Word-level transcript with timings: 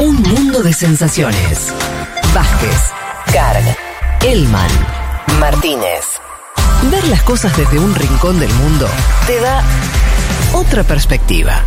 Un 0.00 0.22
mundo 0.22 0.62
de 0.62 0.72
sensaciones. 0.72 1.74
Vázquez, 2.32 2.92
Carg, 3.32 3.64
Elman, 4.24 4.70
Martínez. 5.40 6.20
Ver 6.88 7.08
las 7.08 7.20
cosas 7.24 7.56
desde 7.56 7.80
un 7.80 7.92
rincón 7.96 8.38
del 8.38 8.52
mundo 8.54 8.86
te 9.26 9.40
da 9.40 9.64
otra 10.52 10.84
perspectiva. 10.84 11.64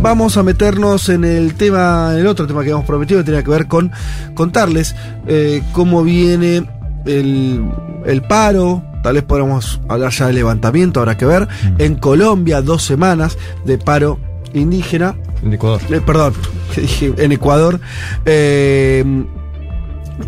Vamos 0.00 0.36
a 0.36 0.44
meternos 0.44 1.08
en 1.08 1.24
el 1.24 1.54
tema, 1.54 2.10
en 2.12 2.20
el 2.20 2.26
otro 2.28 2.46
tema 2.46 2.62
que 2.62 2.70
hemos 2.70 2.84
prometido, 2.84 3.18
que 3.20 3.24
tiene 3.24 3.42
que 3.42 3.50
ver 3.50 3.66
con 3.66 3.90
contarles 4.34 4.94
eh, 5.26 5.64
cómo 5.72 6.04
viene 6.04 6.68
el, 7.04 7.68
el 8.04 8.22
paro, 8.22 8.84
tal 9.06 9.14
vez 9.14 9.22
podamos 9.22 9.80
hablar 9.88 10.10
ya 10.10 10.26
de 10.26 10.32
levantamiento, 10.32 10.98
habrá 10.98 11.16
que 11.16 11.26
ver. 11.26 11.46
En 11.78 11.94
Colombia, 11.94 12.60
dos 12.60 12.82
semanas 12.82 13.38
de 13.64 13.78
paro 13.78 14.18
indígena. 14.52 15.14
En 15.44 15.52
Ecuador. 15.52 15.80
Eh, 15.88 16.00
perdón, 16.04 16.34
dije 16.76 17.14
en 17.16 17.30
Ecuador. 17.30 17.78
Eh, 18.24 19.04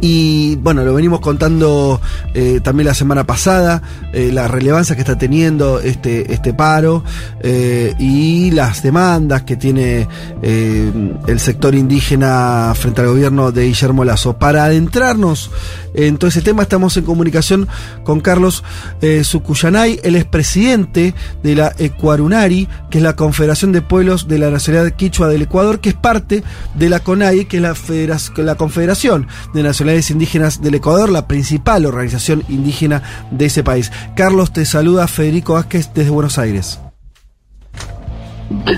y 0.01 0.57
bueno, 0.57 0.85
lo 0.85 0.95
venimos 0.95 1.21
contando 1.21 2.01
eh, 2.35 2.61
también 2.63 2.87
la 2.87 2.95
semana 2.95 3.25
pasada, 3.25 3.83
eh, 4.13 4.31
la 4.33 4.49
relevancia 4.49 4.95
que 4.95 5.01
está 5.01 5.17
teniendo 5.17 5.81
este, 5.81 6.33
este 6.33 6.53
paro 6.53 7.05
eh, 7.41 7.95
y 7.99 8.51
las 8.51 8.83
demandas 8.83 9.43
que 9.43 9.57
tiene 9.57 10.07
eh, 10.43 10.93
el 11.27 11.41
sector 11.41 11.75
indígena 11.75 12.73
frente 12.75 13.01
al 13.01 13.09
gobierno 13.09 13.51
de 13.51 13.67
Guillermo 13.67 14.05
Lazo. 14.05 14.39
Para 14.39 14.65
adentrarnos 14.65 15.51
en 15.95 16.19
todo 16.19 16.29
ese 16.29 16.43
tema, 16.43 16.63
estamos 16.63 16.97
en 16.97 17.05
comunicación 17.05 17.67
con 18.05 18.21
Carlos 18.21 18.63
Sucuyanay, 19.23 20.01
él 20.03 20.17
es 20.17 20.25
presidente 20.25 21.15
de 21.43 21.55
la 21.55 21.73
Ecuarunari, 21.79 22.69
que 22.91 22.99
es 22.99 23.05
la 23.05 23.17
Confederación 23.17 23.73
de 23.73 23.83
Pueblos 23.83 24.29
de 24.29 24.39
la 24.39 24.51
Nacionalidad 24.51 24.95
Quichua 24.97 25.29
del 25.29 25.43
Ecuador, 25.43 25.81
que 25.81 25.91
es 25.91 25.95
parte 25.95 26.45
de 26.75 26.89
la 26.89 27.01
CONAI, 27.01 27.47
que 27.47 27.57
es 27.57 27.63
la, 27.63 27.75
la 28.37 28.55
Confederación 28.55 29.27
de 29.55 29.63
Nacionalidades 29.79 30.11
Indígenas 30.11 30.61
del 30.61 30.75
Ecuador, 30.75 31.09
la 31.09 31.29
principal 31.29 31.87
organización 31.87 32.43
indígena 32.49 33.01
de 33.31 33.47
ese 33.47 33.63
país. 33.63 33.93
Carlos, 34.17 34.53
te 34.53 34.65
saluda 34.65 35.07
Federico 35.07 35.53
Vázquez 35.53 35.91
desde 35.95 36.11
Buenos 36.11 36.37
Aires. 36.37 36.81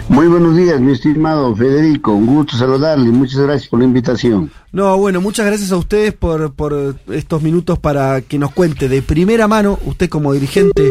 Muy 0.09 0.27
buenos 0.27 0.57
días, 0.57 0.81
mi 0.81 0.93
estimado 0.93 1.55
Federico. 1.55 2.13
Un 2.13 2.27
gusto 2.27 2.57
saludarle 2.57 3.11
muchas 3.11 3.39
gracias 3.39 3.69
por 3.69 3.79
la 3.79 3.85
invitación. 3.85 4.51
No, 4.73 4.97
bueno, 4.99 5.21
muchas 5.21 5.47
gracias 5.47 5.71
a 5.71 5.77
ustedes 5.77 6.13
por, 6.13 6.53
por 6.55 6.97
estos 7.09 7.43
minutos 7.43 7.79
para 7.79 8.21
que 8.21 8.39
nos 8.39 8.53
cuente 8.53 8.89
de 8.89 9.03
primera 9.03 9.47
mano, 9.47 9.79
usted 9.85 10.09
como 10.09 10.33
dirigente 10.33 10.91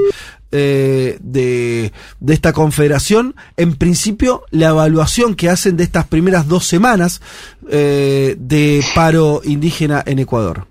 eh, 0.52 1.18
de, 1.22 1.92
de 2.20 2.34
esta 2.34 2.54
confederación, 2.54 3.36
en 3.58 3.76
principio 3.76 4.44
la 4.50 4.70
evaluación 4.70 5.36
que 5.36 5.50
hacen 5.50 5.76
de 5.76 5.84
estas 5.84 6.08
primeras 6.08 6.48
dos 6.48 6.66
semanas 6.66 7.22
eh, 7.70 8.38
de 8.40 8.82
paro 8.96 9.42
indígena 9.44 10.02
en 10.06 10.20
Ecuador. 10.20 10.68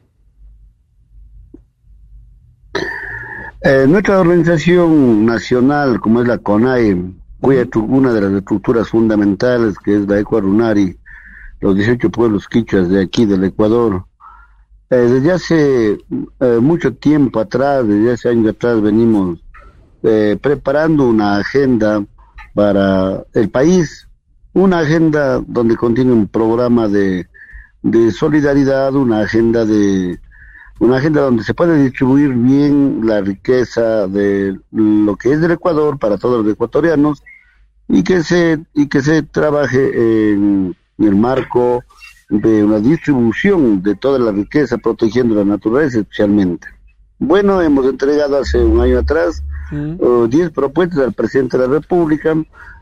Eh, 3.60 3.86
nuestra 3.86 4.20
organización 4.20 5.26
nacional, 5.26 6.00
como 6.00 6.22
es 6.22 6.28
la 6.28 6.38
CONAE, 6.38 6.96
cuya 7.40 7.66
una 7.76 8.12
de 8.12 8.20
las 8.20 8.32
estructuras 8.32 8.88
fundamentales, 8.88 9.78
que 9.78 9.96
es 9.96 10.08
la 10.08 10.18
Ecuarunari, 10.18 10.98
los 11.60 11.76
18 11.76 12.10
pueblos 12.10 12.48
quichuas 12.48 12.88
de 12.88 13.02
aquí 13.02 13.26
del 13.26 13.44
Ecuador, 13.44 14.04
eh, 14.90 14.96
desde 14.96 15.32
hace 15.32 15.98
eh, 16.40 16.58
mucho 16.60 16.94
tiempo 16.94 17.40
atrás, 17.40 17.86
desde 17.86 18.12
hace 18.12 18.28
años 18.30 18.54
atrás, 18.54 18.80
venimos 18.80 19.38
eh, 20.02 20.38
preparando 20.40 21.06
una 21.06 21.36
agenda 21.36 22.04
para 22.54 23.22
el 23.34 23.50
país, 23.50 24.08
una 24.54 24.80
agenda 24.80 25.42
donde 25.46 25.76
contiene 25.76 26.12
un 26.12 26.26
programa 26.26 26.88
de, 26.88 27.26
de 27.82 28.10
solidaridad, 28.12 28.94
una 28.94 29.20
agenda 29.20 29.64
de 29.64 30.18
una 30.80 30.98
agenda 30.98 31.22
donde 31.22 31.42
se 31.42 31.54
puede 31.54 31.82
distribuir 31.82 32.32
bien 32.34 33.00
la 33.04 33.20
riqueza 33.20 34.06
de 34.06 34.56
lo 34.70 35.16
que 35.16 35.32
es 35.32 35.40
del 35.40 35.50
Ecuador 35.52 35.98
para 35.98 36.18
todos 36.18 36.44
los 36.44 36.52
ecuatorianos 36.52 37.22
y 37.88 38.02
que 38.02 38.22
se 38.22 38.58
y 38.74 38.86
que 38.88 39.00
se 39.02 39.22
trabaje 39.22 40.32
en, 40.32 40.76
el 40.98 41.16
marco 41.16 41.82
de 42.28 42.64
una 42.64 42.78
distribución 42.80 43.82
de 43.82 43.94
toda 43.94 44.18
la 44.18 44.32
riqueza 44.32 44.76
protegiendo 44.78 45.34
la 45.34 45.44
naturaleza 45.44 46.00
especialmente. 46.00 46.66
Bueno, 47.18 47.62
hemos 47.62 47.86
entregado 47.86 48.36
hace 48.38 48.58
un 48.64 48.80
año 48.80 48.98
atrás 48.98 49.42
uh, 49.72 50.26
10 50.26 50.50
propuestas 50.50 50.98
al 51.00 51.12
presidente 51.12 51.56
de 51.58 51.66
la 51.66 51.72
República. 51.74 52.34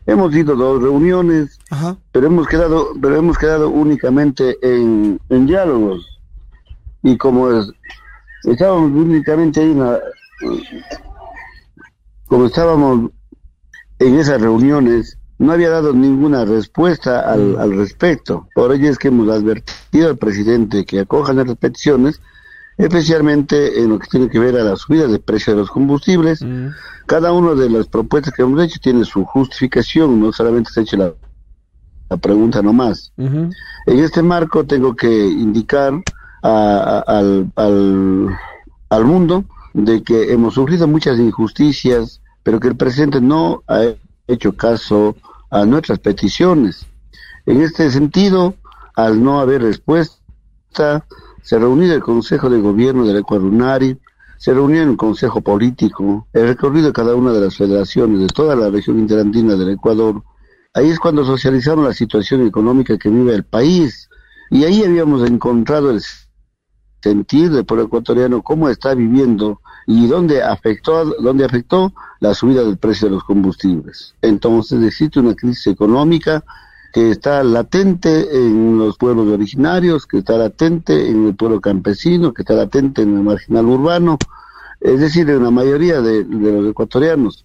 Hemos 0.06 0.34
ido 0.34 0.52
a 0.54 0.56
dos 0.56 0.82
reuniones, 0.82 1.58
Ajá. 1.70 1.96
pero 2.12 2.26
hemos 2.28 2.46
quedado 2.48 2.88
pero 3.00 3.16
hemos 3.16 3.36
quedado 3.38 3.68
únicamente 3.70 4.56
en, 4.62 5.20
en 5.28 5.46
diálogos 5.46 6.06
y 7.02 7.16
como 7.16 7.50
es- 7.50 7.70
estábamos 8.44 8.90
únicamente 8.92 9.60
ahí 9.60 9.70
en 9.72 9.80
la- 9.80 10.00
como 12.26 12.46
estábamos 12.46 13.10
en 13.98 14.18
esas 14.18 14.40
reuniones 14.40 15.18
no 15.38 15.52
había 15.52 15.70
dado 15.70 15.92
ninguna 15.92 16.44
respuesta 16.44 17.20
al, 17.20 17.58
al 17.58 17.76
respecto 17.76 18.48
por 18.54 18.72
ello 18.72 18.88
es 18.90 18.98
que 18.98 19.08
hemos 19.08 19.28
advertido 19.28 20.08
al 20.08 20.16
presidente 20.16 20.84
que 20.84 21.00
acoja 21.00 21.32
las 21.34 21.54
peticiones 21.56 22.20
especialmente 22.78 23.80
en 23.80 23.88
lo 23.90 23.98
que 23.98 24.06
tiene 24.08 24.28
que 24.28 24.38
ver 24.38 24.56
a 24.56 24.64
la 24.64 24.76
subida 24.76 25.06
de 25.06 25.18
precio 25.18 25.52
de 25.54 25.60
los 25.60 25.70
combustibles 25.70 26.42
Mm. 26.42 26.68
cada 27.06 27.32
una 27.32 27.54
de 27.54 27.70
las 27.70 27.86
propuestas 27.86 28.32
que 28.34 28.42
hemos 28.42 28.62
hecho 28.62 28.78
tiene 28.82 29.04
su 29.04 29.24
justificación 29.24 30.20
no 30.20 30.32
solamente 30.32 30.70
se 30.72 30.80
ha 30.80 30.82
hecho 30.82 30.96
la, 30.96 31.12
la 32.10 32.16
pregunta 32.18 32.62
nomás 32.62 33.12
Ujú. 33.16 33.50
en 33.86 33.98
este 33.98 34.22
marco 34.22 34.64
tengo 34.64 34.94
que 34.94 35.08
indicar 35.26 35.94
a- 36.42 37.02
a- 37.06 37.18
al, 37.18 37.50
al, 37.56 38.28
al 38.90 39.04
mundo 39.04 39.44
de 39.72 40.02
que 40.02 40.32
hemos 40.32 40.54
sufrido 40.54 40.86
muchas 40.88 41.18
injusticias, 41.18 42.20
pero 42.46 42.60
que 42.60 42.68
el 42.68 42.76
presidente 42.76 43.20
no 43.20 43.64
ha 43.66 43.82
hecho 44.28 44.52
caso 44.56 45.16
a 45.50 45.64
nuestras 45.64 45.98
peticiones. 45.98 46.86
En 47.44 47.60
este 47.60 47.90
sentido, 47.90 48.54
al 48.94 49.20
no 49.20 49.40
haber 49.40 49.62
respuesta, 49.62 51.04
se 51.42 51.58
reunió 51.58 51.92
el 51.92 52.04
Consejo 52.04 52.48
de 52.48 52.60
Gobierno 52.60 53.04
del 53.04 53.16
Ecuadunari, 53.16 53.98
se 54.38 54.54
reunió 54.54 54.80
en 54.82 54.90
el 54.90 54.96
Consejo 54.96 55.40
Político, 55.40 56.28
he 56.32 56.44
recorrido 56.44 56.92
cada 56.92 57.16
una 57.16 57.32
de 57.32 57.40
las 57.40 57.56
federaciones 57.56 58.20
de 58.20 58.28
toda 58.28 58.54
la 58.54 58.70
región 58.70 59.00
interandina 59.00 59.56
del 59.56 59.70
Ecuador. 59.70 60.22
Ahí 60.72 60.90
es 60.90 61.00
cuando 61.00 61.24
socializaron 61.24 61.82
la 61.82 61.94
situación 61.94 62.46
económica 62.46 62.96
que 62.96 63.08
vive 63.08 63.34
el 63.34 63.42
país. 63.42 64.08
Y 64.52 64.62
ahí 64.62 64.84
habíamos 64.84 65.28
encontrado 65.28 65.90
el 65.90 66.00
sentir 67.02 67.50
del 67.50 67.64
pueblo 67.64 67.86
ecuatoriano 67.86 68.40
cómo 68.40 68.68
está 68.68 68.94
viviendo 68.94 69.60
y 69.86 70.06
dónde 70.08 70.42
afectó, 70.42 71.04
dónde 71.20 71.44
afectó 71.44 71.92
la 72.20 72.34
subida 72.34 72.64
del 72.64 72.76
precio 72.76 73.08
de 73.08 73.14
los 73.14 73.24
combustibles. 73.24 74.14
Entonces 74.20 74.82
existe 74.82 75.20
una 75.20 75.34
crisis 75.34 75.68
económica 75.68 76.44
que 76.92 77.10
está 77.10 77.44
latente 77.44 78.26
en 78.34 78.78
los 78.78 78.96
pueblos 78.96 79.28
originarios, 79.28 80.06
que 80.06 80.18
está 80.18 80.38
latente 80.38 81.08
en 81.10 81.26
el 81.26 81.36
pueblo 81.36 81.60
campesino, 81.60 82.32
que 82.32 82.42
está 82.42 82.54
latente 82.54 83.02
en 83.02 83.16
el 83.16 83.22
marginal 83.22 83.66
urbano, 83.66 84.18
es 84.80 85.00
decir, 85.00 85.28
en 85.28 85.42
la 85.42 85.50
mayoría 85.50 86.00
de, 86.00 86.24
los 86.24 86.70
ecuatorianos. 86.70 87.44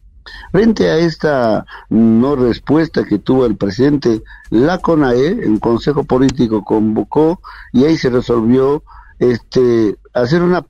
Frente 0.52 0.90
a 0.90 0.98
esta 0.98 1.66
no 1.90 2.36
respuesta 2.36 3.04
que 3.04 3.20
tuvo 3.20 3.46
el 3.46 3.58
presidente, 3.58 4.24
la 4.52 4.78
CONAE, 4.78 5.60
Consejo 5.60 6.06
Político 6.06 6.64
convocó 6.64 7.42
y 7.74 7.84
ahí 7.86 7.98
se 7.98 8.10
resolvió 8.10 8.84
este 9.20 9.98
hacer 10.14 10.44
una 10.44 10.66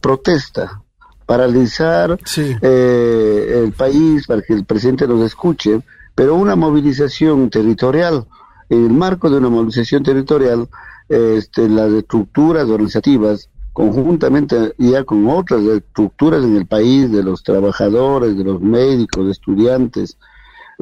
protesta, 0.00 0.82
paralizar 1.26 2.18
Sí. 2.24 2.56
eh, 2.62 3.62
el 3.64 3.72
país 3.72 4.26
para 4.26 4.42
que 4.42 4.54
el 4.54 4.64
presidente 4.64 5.06
nos 5.08 5.22
escuche, 5.22 5.80
pero 6.14 6.34
una 6.36 6.56
movilización 6.56 7.50
territorial. 7.50 8.24
En 8.68 8.84
el 8.86 8.90
marco 8.92 9.28
de 9.28 9.36
una 9.38 9.48
movilización 9.48 10.02
territorial, 10.02 10.68
este, 11.08 11.68
las 11.68 11.92
estructuras 11.92 12.68
organizativas, 12.68 13.48
conjuntamente 13.72 14.74
ya 14.78 15.04
con 15.04 15.28
otras 15.28 15.62
estructuras 15.62 16.42
en 16.42 16.56
el 16.56 16.66
país, 16.66 17.12
de 17.12 17.22
los 17.22 17.42
trabajadores, 17.42 18.36
de 18.36 18.42
los 18.44 18.60
médicos, 18.60 19.28
estudiantes, 19.30 20.16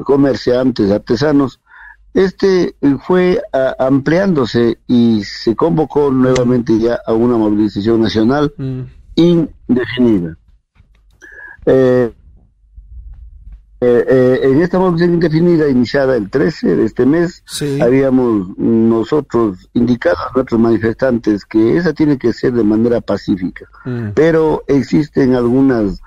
comerciantes, 0.03 0.91
artesanos, 0.91 1.59
este 2.13 2.75
fue 3.05 3.41
a- 3.51 3.75
ampliándose 3.79 4.77
y 4.87 5.23
se 5.25 5.55
convocó 5.55 6.11
nuevamente 6.11 6.77
ya 6.79 6.99
a 7.05 7.13
una 7.13 7.35
movilización 7.37 8.01
nacional 8.01 8.53
Mm. 8.57 8.81
Indefinida. 9.15 10.37
Eh, 11.65 12.11
eh, 13.81 14.05
eh, 14.07 14.39
en 14.43 14.61
esta 14.61 14.79
movilización 14.79 15.15
indefinida 15.15 15.67
iniciada 15.69 16.15
el 16.15 16.29
13 16.29 16.75
de 16.75 16.85
este 16.85 17.05
mes, 17.05 17.43
Sí. 17.45 17.79
habíamos 17.81 18.57
nosotros 18.57 19.69
indicado 19.73 20.15
a 20.29 20.31
nuestros 20.33 20.59
manifestantes 20.59 21.45
que 21.45 21.77
esa 21.77 21.93
tiene 21.93 22.17
que 22.17 22.31
ser 22.33 22.53
de 22.53 22.63
manera 22.63 23.01
pacífica, 23.01 23.65
Mm. 23.85 24.09
pero 24.15 24.63
existen 24.67 25.35
algunas 25.35 26.01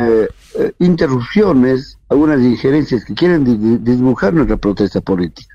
eh, 0.00 0.28
interrupciones, 0.80 1.98
algunas 2.08 2.40
injerencias 2.40 3.04
que 3.04 3.14
quieren 3.14 3.44
dibujar 3.84 4.32
nuestra 4.32 4.56
protesta 4.56 5.00
política. 5.00 5.54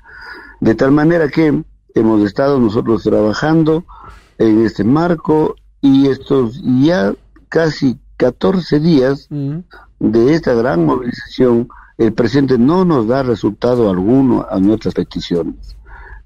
De 0.60 0.74
tal 0.74 0.92
manera 0.92 1.28
que 1.28 1.62
hemos 1.94 2.22
estado 2.24 2.58
nosotros 2.58 3.02
trabajando 3.02 3.84
en 4.38 4.64
este 4.64 4.84
marco 4.84 5.56
y 5.80 6.08
estos 6.08 6.60
ya 6.62 7.14
casi 7.48 7.98
14 8.16 8.80
días 8.80 9.26
mm. 9.30 9.58
de 9.98 10.34
esta 10.34 10.54
gran 10.54 10.84
movilización, 10.84 11.68
el 11.98 12.12
presidente 12.12 12.58
no 12.58 12.84
nos 12.84 13.06
da 13.06 13.22
resultado 13.22 13.90
alguno 13.90 14.46
a 14.48 14.58
nuestras 14.58 14.94
peticiones. 14.94 15.76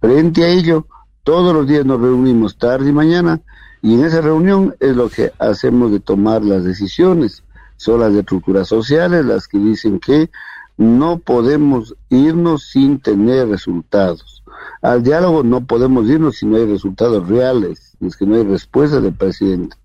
Frente 0.00 0.44
a 0.44 0.48
ello, 0.48 0.86
todos 1.22 1.54
los 1.54 1.66
días 1.66 1.86
nos 1.86 2.00
reunimos 2.00 2.58
tarde 2.58 2.90
y 2.90 2.92
mañana 2.92 3.40
y 3.80 3.94
en 3.94 4.04
esa 4.04 4.20
reunión 4.20 4.74
es 4.80 4.96
lo 4.96 5.08
que 5.08 5.32
hacemos 5.38 5.90
de 5.92 6.00
tomar 6.00 6.42
las 6.42 6.64
decisiones. 6.64 7.42
Son 7.76 8.00
las 8.00 8.12
de 8.12 8.20
estructuras 8.20 8.68
sociales 8.68 9.24
las 9.24 9.46
que 9.48 9.58
dicen 9.58 10.00
que 10.00 10.30
no 10.76 11.18
podemos 11.18 11.94
irnos 12.08 12.68
sin 12.70 12.98
tener 12.98 13.48
resultados. 13.48 14.42
Al 14.80 15.02
diálogo 15.02 15.42
no 15.42 15.66
podemos 15.66 16.08
irnos 16.08 16.36
si 16.36 16.46
no 16.46 16.56
hay 16.56 16.66
resultados 16.66 17.28
reales, 17.28 17.93
que 18.10 18.26
no 18.26 18.36
hay 18.36 18.44
respuesta 18.44 19.00
del 19.00 19.14
presidente. 19.14 19.76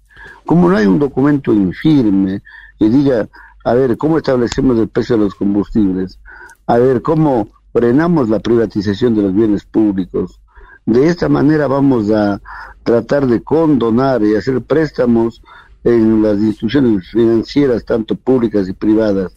Como 0.46 0.70
no 0.70 0.78
hay 0.78 0.86
un 0.86 1.00
documento 1.00 1.54
infirme 1.54 2.42
que 2.78 2.90
diga, 2.90 3.28
a 3.64 3.74
ver, 3.74 3.98
¿cómo 3.98 4.18
establecemos 4.18 4.78
el 4.80 4.88
precio 4.88 5.18
de 5.18 5.26
los 5.26 5.36
combustibles? 5.36 6.20
A 6.68 6.78
ver, 6.78 7.02
¿cómo 7.02 7.50
frenamos 7.72 8.30
la 8.30 8.40
privatización 8.40 9.16
de 9.16 9.24
los 9.24 9.34
bienes 9.34 9.64
públicos? 9.66 10.40
De 10.86 11.08
esta 11.08 11.30
manera 11.30 11.68
vamos 11.68 12.10
a 12.12 12.42
tratar 12.84 13.28
de 13.28 13.42
condonar 13.44 14.24
y 14.24 14.36
hacer 14.36 14.62
préstamos 14.62 15.42
en 15.84 16.22
las 16.22 16.40
instituciones 16.40 17.10
financieras, 17.10 17.86
tanto 17.86 18.16
públicas 18.16 18.68
y 18.68 18.74
privadas, 18.74 19.34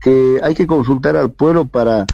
que 0.00 0.40
hay 0.42 0.54
que 0.54 0.66
consultar 0.66 1.16
al 1.16 1.32
pueblo 1.32 1.66
para 1.66 2.06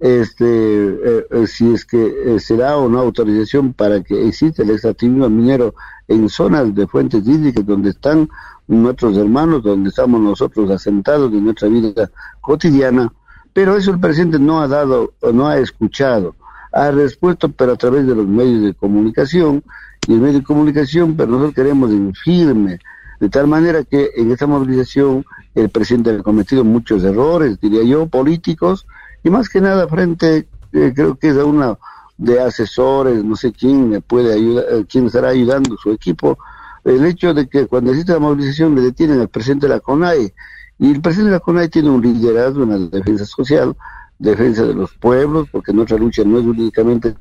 este 0.00 0.44
eh, 0.44 1.26
eh, 1.30 1.46
si 1.46 1.72
es 1.72 1.84
que 1.84 2.34
eh, 2.34 2.40
será 2.40 2.76
o 2.76 2.88
no 2.88 2.98
autorización 2.98 3.72
para 3.72 4.02
que 4.02 4.26
exista 4.26 4.62
el 4.62 4.70
extractivismo 4.70 5.30
minero 5.30 5.74
en 6.08 6.28
zonas 6.28 6.74
de 6.74 6.86
fuentes 6.86 7.26
hídricas 7.26 7.64
donde 7.64 7.90
están 7.90 8.28
nuestros 8.66 9.16
hermanos, 9.16 9.62
donde 9.62 9.90
estamos 9.90 10.20
nosotros 10.20 10.70
asentados 10.70 11.32
en 11.32 11.44
nuestra 11.44 11.68
vida 11.68 12.10
cotidiana, 12.40 13.12
pero 13.52 13.76
eso 13.76 13.92
el 13.92 14.00
presidente 14.00 14.38
no 14.38 14.60
ha 14.60 14.68
dado, 14.68 15.14
no 15.32 15.46
ha 15.46 15.58
escuchado, 15.58 16.34
ha 16.72 16.90
respuesto, 16.90 17.50
pero 17.50 17.72
a 17.72 17.76
través 17.76 18.06
de 18.06 18.14
los 18.14 18.26
medios 18.26 18.62
de 18.62 18.74
comunicación, 18.74 19.62
y 20.06 20.14
el 20.14 20.20
medio 20.20 20.40
de 20.40 20.44
comunicación, 20.44 21.16
pero 21.16 21.30
nosotros 21.30 21.54
queremos 21.54 21.90
en 21.90 22.14
firme, 22.14 22.78
de 23.20 23.28
tal 23.28 23.46
manera 23.46 23.84
que 23.84 24.10
en 24.16 24.32
esta 24.32 24.46
movilización 24.46 25.24
el 25.54 25.70
presidente 25.70 26.10
ha 26.10 26.22
cometido 26.22 26.64
muchos 26.64 27.04
errores, 27.04 27.58
diría 27.60 27.84
yo, 27.84 28.06
políticos, 28.06 28.86
y 29.24 29.30
más 29.30 29.48
que 29.48 29.60
nada 29.60 29.88
frente, 29.88 30.46
eh, 30.72 30.92
creo 30.94 31.16
que 31.16 31.30
es 31.30 31.36
a 31.36 31.44
una 31.44 31.78
de 32.18 32.40
asesores, 32.40 33.24
no 33.24 33.34
sé 33.34 33.52
quién 33.52 33.88
me 33.88 34.00
puede 34.00 34.34
ayudar, 34.34 34.66
eh, 34.70 34.84
quién 34.88 35.06
estará 35.06 35.30
ayudando 35.30 35.76
su 35.78 35.90
equipo, 35.90 36.38
el 36.84 37.04
hecho 37.06 37.32
de 37.32 37.48
que 37.48 37.66
cuando 37.66 37.90
existe 37.90 38.12
la 38.12 38.18
movilización 38.18 38.74
le 38.74 38.82
detienen 38.82 39.20
al 39.20 39.28
presidente 39.28 39.66
de 39.66 39.74
la 39.74 39.80
CONAI, 39.80 40.32
y 40.78 40.90
el 40.92 41.00
presidente 41.00 41.30
de 41.30 41.36
la 41.36 41.40
CONAI 41.40 41.68
tiene 41.70 41.90
un 41.90 42.02
liderazgo 42.02 42.64
en 42.64 42.70
la 42.70 42.78
defensa 42.78 43.24
social, 43.24 43.74
defensa 44.18 44.64
de 44.64 44.74
los 44.74 44.92
pueblos, 44.94 45.48
porque 45.50 45.72
nuestra 45.72 45.96
lucha 45.96 46.22
no 46.24 46.38
es 46.38 46.44
únicamente 46.44 47.14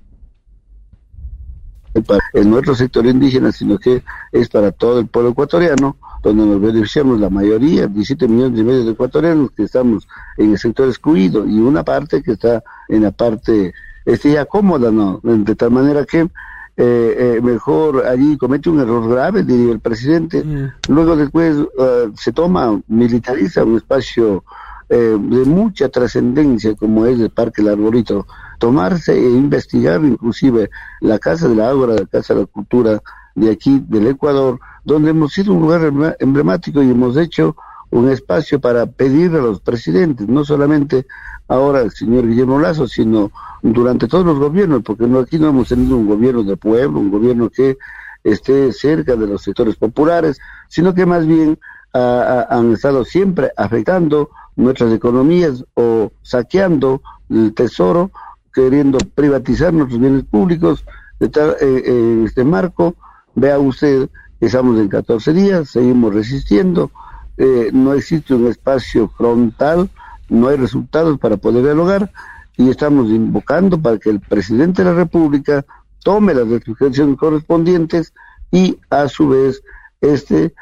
en 2.34 2.50
nuestro 2.50 2.76
sector 2.76 3.06
indígena, 3.06 3.52
sino 3.52 3.78
que 3.78 4.04
es 4.32 4.50
para 4.50 4.72
todo 4.72 5.00
el 5.00 5.08
pueblo 5.08 5.32
ecuatoriano, 5.32 5.98
donde 6.22 6.46
nos 6.46 6.62
beneficiamos 6.62 7.20
la 7.20 7.30
mayoría, 7.30 7.88
17 7.88 8.28
millones 8.28 8.60
y 8.60 8.64
medio 8.64 8.86
de 8.86 8.92
ecuatorianos 8.92 9.52
que 9.52 9.64
estamos 9.64 10.08
en 10.38 10.52
el 10.52 10.58
sector 10.58 10.88
excluido 10.88 11.46
y 11.46 11.60
una 11.60 11.84
parte 11.84 12.24
que 12.24 12.34
está 12.34 12.64
en 12.88 13.04
la 13.04 13.12
parte 13.12 13.74
este, 14.06 14.32
ya 14.32 14.46
cómoda, 14.46 14.92
¿no? 14.92 15.20
De 15.24 15.56
tal 15.56 15.72
manera 15.72 16.06
que 16.06 16.28
eh, 16.76 17.36
eh, 17.36 17.40
mejor 17.42 18.06
allí 18.08 18.36
comete 18.38 18.70
un 18.70 18.80
error 18.80 19.08
grave, 19.08 19.44
diría 19.44 19.74
el 19.74 19.80
presidente. 19.80 20.44
Mm. 20.44 20.72
Luego 20.90 21.16
después 21.16 21.56
uh, 21.58 22.12
se 22.16 22.32
toma, 22.32 22.82
militariza 22.88 23.64
un 23.64 23.78
espacio 23.78 24.44
eh, 24.90 25.18
de 25.20 25.46
mucha 25.46 25.90
trascendencia 25.90 26.76
como 26.76 27.06
es 27.06 27.20
el 27.20 27.30
Parque 27.30 27.62
El 27.62 27.70
Arbolito, 27.70 28.28
tomarse 28.60 29.14
e 29.14 29.30
investigar 29.30 30.04
inclusive 30.04 30.70
la 31.02 31.20
Casa 31.20 31.48
de 31.48 31.56
la 31.56 31.70
Ágora, 31.70 31.96
la 31.96 32.06
Casa 32.06 32.34
de 32.34 32.42
la 32.42 32.46
Cultura 32.46 33.02
de 33.36 33.52
aquí, 33.52 33.84
del 33.88 34.08
Ecuador, 34.08 34.60
donde 34.84 35.12
hemos 35.12 35.34
sido 35.34 35.54
un 35.54 35.62
lugar 35.62 36.16
emblemático 36.20 36.84
y 36.84 36.92
hemos 36.92 37.18
hecho 37.18 37.56
un 37.90 38.10
espacio 38.10 38.60
para 38.60 38.86
pedir 38.86 39.36
a 39.36 39.40
los 39.40 39.60
presidentes, 39.62 40.28
no 40.28 40.44
solamente 40.44 41.06
ahora 41.48 41.82
el 41.82 41.92
señor 41.92 42.28
Guillermo 42.28 42.60
Lazo, 42.60 42.88
sino 42.88 43.32
durante 43.62 44.08
todos 44.08 44.26
los 44.26 44.40
gobiernos, 44.40 44.82
porque 44.84 45.08
no, 45.08 45.20
aquí 45.20 45.38
no 45.38 45.50
hemos 45.50 45.70
tenido 45.70 45.98
un 45.98 46.08
gobierno 46.08 46.44
de 46.44 46.58
pueblo, 46.58 47.00
un 47.00 47.12
gobierno 47.12 47.50
que 47.50 47.78
esté 48.24 48.72
cerca 48.72 49.16
de 49.16 49.28
los 49.28 49.44
sectores 49.44 49.76
populares, 49.76 50.40
sino 50.70 50.94
que 50.94 51.06
más 51.06 51.28
bien 51.28 51.60
han 51.94 52.74
estado 52.74 53.06
siempre 53.06 53.52
afectando 53.56 54.32
nuestras 54.56 54.92
economías 54.92 55.64
o 55.76 56.12
saqueando 56.24 57.02
el 57.30 57.54
tesoro, 57.54 58.12
queriendo 58.54 58.98
privatizar 59.16 59.74
nuestros 59.74 60.00
bienes 60.00 60.24
públicos. 60.26 60.86
De 61.20 61.28
eh, 61.28 61.84
en 61.86 62.26
este 62.26 62.44
marco, 62.44 62.96
vea 63.36 63.60
usted, 63.60 64.10
estamos 64.40 64.80
en 64.80 64.90
14 64.90 65.34
días, 65.34 65.70
seguimos 65.70 66.14
resistiendo, 66.14 66.92
eh, 67.38 67.70
no 67.74 67.94
existe 67.94 68.34
un 68.34 68.48
espacio 68.48 69.10
frontal, 69.10 69.90
no 70.30 70.50
hay 70.50 70.58
resultados 70.58 71.20
para 71.20 71.38
poder 71.38 71.64
dialogar 71.64 72.12
y 72.58 72.70
estamos 72.70 73.10
invocando 73.10 73.82
para 73.82 73.98
que 73.98 74.10
el 74.10 74.20
presidente 74.20 74.84
de 74.84 74.90
la 74.90 74.96
República 74.96 75.66
tome 76.04 76.34
las 76.34 76.48
restricciones 76.48 77.18
correspondientes 77.18 78.14
y 78.52 78.78
a 78.90 79.08
su 79.08 79.30
vez 79.30 79.64
este 80.02 80.54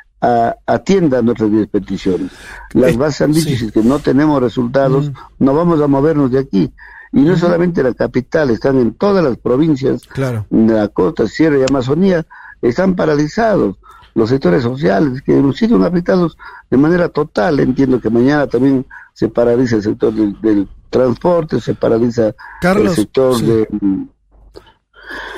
atienda 0.68 1.22
nuestras 1.22 1.52
10 1.52 1.68
peticiones. 1.70 2.32
Las 2.74 2.96
bases 2.96 3.22
han 3.22 3.34
dicho 3.34 3.72
que 3.72 3.82
no 3.82 4.00
tenemos 4.00 4.40
resultados, 4.42 5.12
no 5.40 5.56
vamos 5.56 5.82
a 5.82 5.88
movernos 5.88 6.32
de 6.32 6.40
aquí. 6.40 6.72
Y 7.14 7.22
no 7.22 7.38
solamente 7.38 7.84
la 7.84 7.94
capital, 7.94 8.52
están 8.52 8.78
en 8.78 8.94
todas 8.94 9.24
las 9.24 9.38
provincias 9.38 10.04
claro. 10.08 10.46
la 10.50 10.88
costa, 10.88 11.28
Sierra 11.28 11.58
y 11.58 11.64
Amazonía, 11.64 12.26
están 12.62 12.96
paralizados. 12.96 13.78
Los 14.14 14.30
sectores 14.30 14.64
sociales 14.64 15.22
que 15.22 15.38
hemos 15.38 15.56
sido 15.56 15.82
afectados 15.86 16.38
de 16.70 16.78
manera 16.78 17.08
total. 17.08 17.62
Entiendo 17.62 18.02
que 18.02 18.10
mañana 18.10 18.46
también 18.46 18.86
se 19.14 19.30
paraliza 19.30 19.78
el 19.78 19.84
sector 19.84 20.14
del, 20.14 20.68
transporte, 20.90 21.62
se 21.62 21.74
paraliza 21.74 22.34
el 22.62 22.90
sector 22.90 23.42
de 23.42 23.68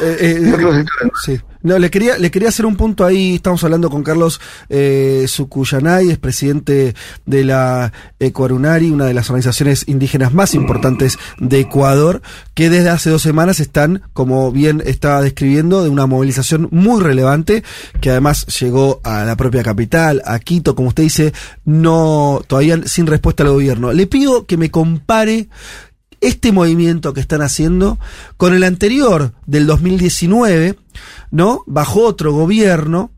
eh, 0.02 0.18
eh, 0.20 0.86
sí. 1.24 1.40
No, 1.64 1.80
le 1.80 1.90
quería, 1.90 2.18
le 2.18 2.30
quería 2.30 2.50
hacer 2.50 2.66
un 2.66 2.76
punto 2.76 3.06
ahí. 3.06 3.36
Estamos 3.36 3.64
hablando 3.64 3.90
con 3.90 4.04
Carlos 4.04 4.42
eh, 4.68 5.24
Sucuyanay, 5.30 6.10
es 6.10 6.18
presidente 6.18 6.94
de 7.26 7.44
la 7.46 7.94
Ecuarunari, 8.20 8.92
una 8.92 9.06
de 9.06 9.14
las 9.14 9.30
organizaciones 9.30 9.88
indígenas 9.88 10.34
más 10.34 10.56
importantes 10.56 11.18
de 11.40 11.62
Ecuador, 11.62 12.22
que 12.54 12.70
desde 12.70 12.90
hace 12.90 13.10
dos 13.10 13.22
semanas 13.22 13.62
están, 13.62 14.04
como 14.12 14.52
bien 14.52 14.84
estaba 14.86 15.22
describiendo, 15.22 15.84
de 15.84 15.90
una 15.90 16.06
movilización 16.06 16.68
muy 16.72 17.02
relevante, 17.02 17.64
que 18.02 18.10
además 18.10 18.46
llegó 18.60 19.00
a 19.06 19.24
la 19.24 19.38
propia 19.38 19.64
capital, 19.64 20.22
a 20.26 20.40
Quito, 20.40 20.76
como 20.76 20.90
usted 20.90 21.04
dice, 21.04 21.34
no, 21.64 22.42
todavía 22.46 22.82
sin 22.86 23.08
respuesta 23.08 23.44
al 23.44 23.52
gobierno. 23.52 23.94
Le 23.94 24.06
pido 24.06 24.46
que 24.46 24.58
me 24.58 24.70
compare 24.70 25.48
este 26.24 26.52
movimiento 26.52 27.14
que 27.14 27.22
están 27.22 27.42
haciendo 27.42 28.00
con 28.38 28.54
el 28.54 28.64
anterior 28.64 29.34
del 29.46 29.68
2019, 29.68 30.78
¿no? 31.32 31.64
Bajo 31.68 32.02
otro 32.02 32.34
gobierno, 32.34 33.12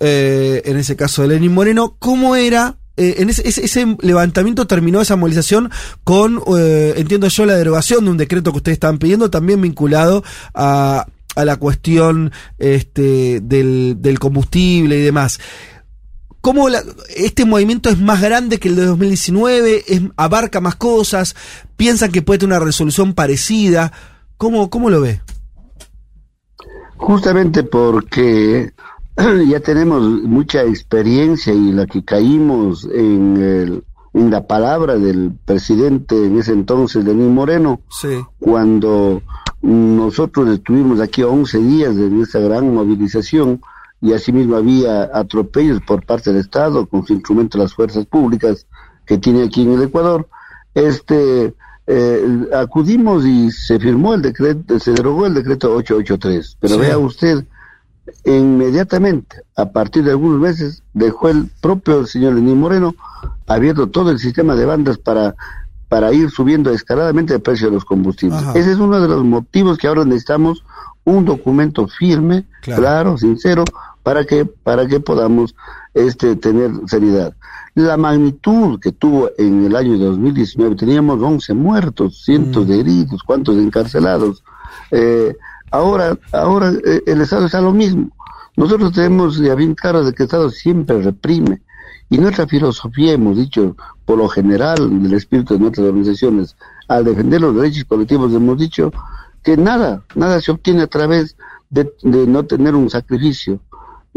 eh, 0.00 0.62
en 0.64 0.76
ese 0.76 0.96
caso 0.96 1.22
de 1.22 1.28
Lenín 1.28 1.52
Moreno, 1.52 1.96
¿cómo 1.98 2.36
era 2.36 2.76
eh, 2.96 3.16
en 3.18 3.30
ese, 3.30 3.96
levantamiento 4.00 4.66
terminó 4.66 5.00
esa 5.00 5.16
movilización 5.16 5.70
con, 6.04 6.42
eh, 6.58 6.94
entiendo 6.96 7.28
yo, 7.28 7.46
la 7.46 7.56
derogación 7.56 8.04
de 8.04 8.10
un 8.10 8.16
decreto 8.18 8.52
que 8.52 8.58
ustedes 8.58 8.76
estaban 8.76 8.98
pidiendo, 8.98 9.30
también 9.30 9.62
vinculado 9.62 10.22
a, 10.54 11.06
a 11.34 11.44
la 11.44 11.56
cuestión 11.56 12.32
este, 12.58 13.40
del, 13.40 13.96
del 13.98 14.18
combustible 14.18 14.98
y 14.98 15.02
demás. 15.02 15.40
¿Cómo 16.42 16.68
este 17.14 17.44
movimiento 17.44 17.88
es 17.88 17.98
más 17.98 18.20
grande 18.20 18.58
que 18.58 18.68
el 18.68 18.74
de 18.74 18.84
2019? 18.84 19.84
Es, 19.86 20.02
¿Abarca 20.16 20.60
más 20.60 20.74
cosas? 20.74 21.36
¿Piensan 21.82 22.12
que 22.12 22.22
puede 22.22 22.38
tener 22.38 22.56
una 22.56 22.64
resolución 22.64 23.12
parecida? 23.12 23.90
¿Cómo, 24.36 24.70
cómo 24.70 24.88
lo 24.88 25.00
ve? 25.00 25.20
Justamente 26.96 27.64
porque 27.64 28.72
ya 29.48 29.58
tenemos 29.58 30.00
mucha 30.00 30.62
experiencia 30.62 31.52
y 31.52 31.72
la 31.72 31.86
que 31.86 32.04
caímos 32.04 32.84
en, 32.84 33.36
el, 33.36 33.84
en 34.12 34.30
la 34.30 34.46
palabra 34.46 34.94
del 34.94 35.32
presidente 35.44 36.14
en 36.24 36.38
ese 36.38 36.52
entonces, 36.52 37.04
Lenín 37.04 37.34
Moreno, 37.34 37.80
cuando 38.38 39.20
nosotros 39.60 40.50
estuvimos 40.50 41.00
aquí 41.00 41.24
11 41.24 41.58
días 41.58 41.96
de 41.96 42.20
esa 42.20 42.38
gran 42.38 42.72
movilización 42.72 43.60
y 44.00 44.12
asimismo 44.12 44.54
había 44.54 45.10
atropellos 45.12 45.80
por 45.84 46.06
parte 46.06 46.30
del 46.30 46.42
Estado 46.42 46.86
con 46.86 47.04
su 47.04 47.12
instrumento 47.14 47.58
de 47.58 47.64
las 47.64 47.74
fuerzas 47.74 48.06
públicas 48.06 48.68
que 49.04 49.18
tiene 49.18 49.42
aquí 49.42 49.62
en 49.62 49.72
el 49.72 49.82
Ecuador, 49.82 50.28
este, 50.74 51.56
eh, 51.86 52.48
acudimos 52.54 53.24
y 53.26 53.50
se 53.50 53.78
firmó 53.78 54.14
el 54.14 54.22
decreto, 54.22 54.78
se 54.78 54.92
derogó 54.92 55.26
el 55.26 55.34
decreto 55.34 55.74
883. 55.74 56.56
Pero 56.60 56.78
vea 56.78 56.98
usted, 56.98 57.44
inmediatamente, 58.24 59.42
a 59.56 59.70
partir 59.70 60.04
de 60.04 60.12
algunos 60.12 60.40
meses, 60.40 60.82
dejó 60.92 61.28
el 61.28 61.50
propio 61.60 62.06
señor 62.06 62.34
Lenín 62.34 62.60
Moreno 62.60 62.94
abierto 63.46 63.88
todo 63.88 64.10
el 64.10 64.18
sistema 64.18 64.54
de 64.54 64.64
bandas 64.64 64.98
para, 64.98 65.34
para 65.88 66.12
ir 66.12 66.30
subiendo 66.30 66.70
escaladamente 66.70 67.34
el 67.34 67.42
precio 67.42 67.68
de 67.68 67.74
los 67.74 67.84
combustibles. 67.84 68.42
Ese 68.54 68.72
es 68.72 68.78
uno 68.78 69.00
de 69.00 69.08
los 69.08 69.24
motivos 69.24 69.78
que 69.78 69.88
ahora 69.88 70.04
necesitamos 70.04 70.64
un 71.04 71.24
documento 71.24 71.88
firme, 71.88 72.44
claro, 72.60 73.18
sincero, 73.18 73.64
para 74.02 74.24
que, 74.24 74.44
para 74.44 74.86
que 74.86 75.00
podamos 75.00 75.54
este, 75.94 76.36
tener 76.36 76.70
seriedad. 76.86 77.34
La 77.74 77.96
magnitud 77.96 78.78
que 78.80 78.92
tuvo 78.92 79.30
en 79.38 79.64
el 79.64 79.76
año 79.76 79.96
2019, 79.98 80.76
teníamos 80.76 81.22
11 81.22 81.54
muertos, 81.54 82.22
cientos 82.24 82.66
mm. 82.66 82.68
de 82.68 82.80
heridos, 82.80 83.22
cuantos 83.22 83.56
encarcelados. 83.56 84.42
Eh, 84.90 85.34
ahora, 85.70 86.18
ahora 86.32 86.72
eh, 86.84 87.02
el 87.06 87.20
Estado 87.20 87.46
está 87.46 87.60
lo 87.60 87.72
mismo. 87.72 88.10
Nosotros 88.56 88.92
tenemos 88.92 89.38
ya 89.38 89.54
bien 89.54 89.74
claro 89.74 90.04
de 90.04 90.12
que 90.12 90.22
el 90.22 90.26
Estado 90.26 90.50
siempre 90.50 91.00
reprime. 91.00 91.62
Y 92.10 92.18
nuestra 92.18 92.46
filosofía, 92.46 93.12
hemos 93.12 93.38
dicho, 93.38 93.74
por 94.04 94.18
lo 94.18 94.28
general, 94.28 95.02
del 95.02 95.14
espíritu 95.14 95.54
de 95.54 95.60
nuestras 95.60 95.86
organizaciones, 95.86 96.56
al 96.88 97.06
defender 97.06 97.40
los 97.40 97.56
derechos 97.56 97.86
colectivos, 97.86 98.34
hemos 98.34 98.58
dicho 98.58 98.92
que 99.42 99.56
nada, 99.56 100.04
nada 100.14 100.40
se 100.42 100.52
obtiene 100.52 100.82
a 100.82 100.86
través 100.88 101.36
de, 101.70 101.90
de 102.02 102.26
no 102.26 102.44
tener 102.44 102.74
un 102.74 102.90
sacrificio. 102.90 103.60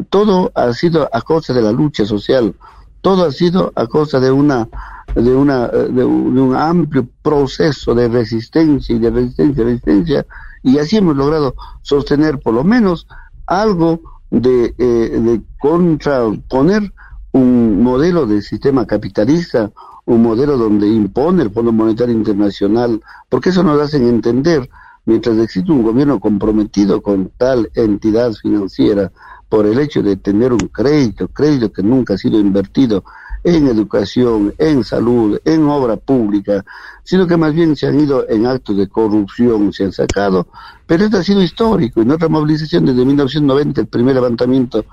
Todo 0.09 0.51
ha 0.55 0.73
sido 0.73 1.09
a 1.11 1.21
costa 1.21 1.53
de 1.53 1.61
la 1.61 1.71
lucha 1.71 2.05
social, 2.05 2.55
todo 3.01 3.25
ha 3.25 3.31
sido 3.31 3.71
a 3.75 3.87
costa 3.87 4.19
de 4.19 4.31
una 4.31 4.67
de 5.15 5.33
una 5.33 5.67
de 5.67 6.03
un, 6.03 6.55
amplio 6.55 7.07
proceso 7.21 7.95
de 7.95 8.07
resistencia 8.07 8.95
y 8.95 8.99
de 8.99 9.09
resistencia 9.09 9.63
resistencia. 9.63 10.25
Y 10.63 10.79
así 10.79 10.97
hemos 10.97 11.15
logrado 11.15 11.55
sostener 11.83 12.39
por 12.39 12.53
lo 12.53 12.63
menos 12.63 13.07
algo 13.45 14.01
de, 14.31 14.73
eh, 14.77 15.19
de 15.21 15.41
contraponer 15.59 16.91
un 17.31 17.83
modelo 17.83 18.25
de 18.25 18.41
sistema 18.41 18.85
capitalista, 18.85 19.71
un 20.05 20.23
modelo 20.23 20.57
donde 20.57 20.87
impone 20.87 21.43
el 21.43 21.51
Fondo 21.51 21.71
Monetario 21.71 22.15
Internacional, 22.15 23.01
porque 23.29 23.49
eso 23.49 23.61
nos 23.63 23.81
hace 23.81 23.97
entender, 23.97 24.69
mientras 25.05 25.37
existe 25.39 25.71
un 25.71 25.83
gobierno 25.83 26.19
comprometido 26.19 27.01
con 27.01 27.31
tal 27.37 27.69
entidad 27.75 28.31
financiera, 28.33 29.11
por 29.55 29.67
el 29.67 29.79
hecho 29.79 30.03
de 30.03 30.17
tener 30.17 30.51
un 30.51 30.67
crédito, 30.67 31.29
crédito 31.29 31.71
que 31.71 31.81
nunca 31.81 32.15
ha 32.15 32.17
sido 32.17 32.37
invertido 32.37 33.05
en 33.41 33.67
educación, 33.67 34.53
en 34.57 34.83
salud, 34.83 35.39
en 35.45 35.63
obra 35.69 35.95
pública, 35.95 36.65
sino 37.05 37.25
que 37.25 37.37
más 37.37 37.53
bien 37.53 37.73
se 37.77 37.87
han 37.87 37.97
ido 37.97 38.27
en 38.27 38.47
actos 38.47 38.75
de 38.75 38.89
corrupción, 38.89 39.71
se 39.71 39.85
han 39.85 39.93
sacado, 39.93 40.49
pero 40.85 41.05
esto 41.05 41.19
ha 41.19 41.23
sido 41.23 41.41
histórico. 41.41 42.01
En 42.01 42.09
nuestra 42.09 42.27
movilización 42.27 42.85
desde 42.85 43.05
1990, 43.05 43.79
el 43.79 43.87
primer 43.87 44.15
levantamiento 44.15 44.83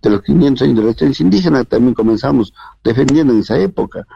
de 0.00 0.10
los 0.10 0.22
500 0.22 0.62
años 0.62 0.76
de 0.76 0.82
resistencia 0.82 1.24
indígena, 1.24 1.64
también 1.64 1.94
comenzamos 1.94 2.54
defendiendo 2.84 3.32
en 3.32 3.40
esa 3.40 3.58
época. 3.58 4.06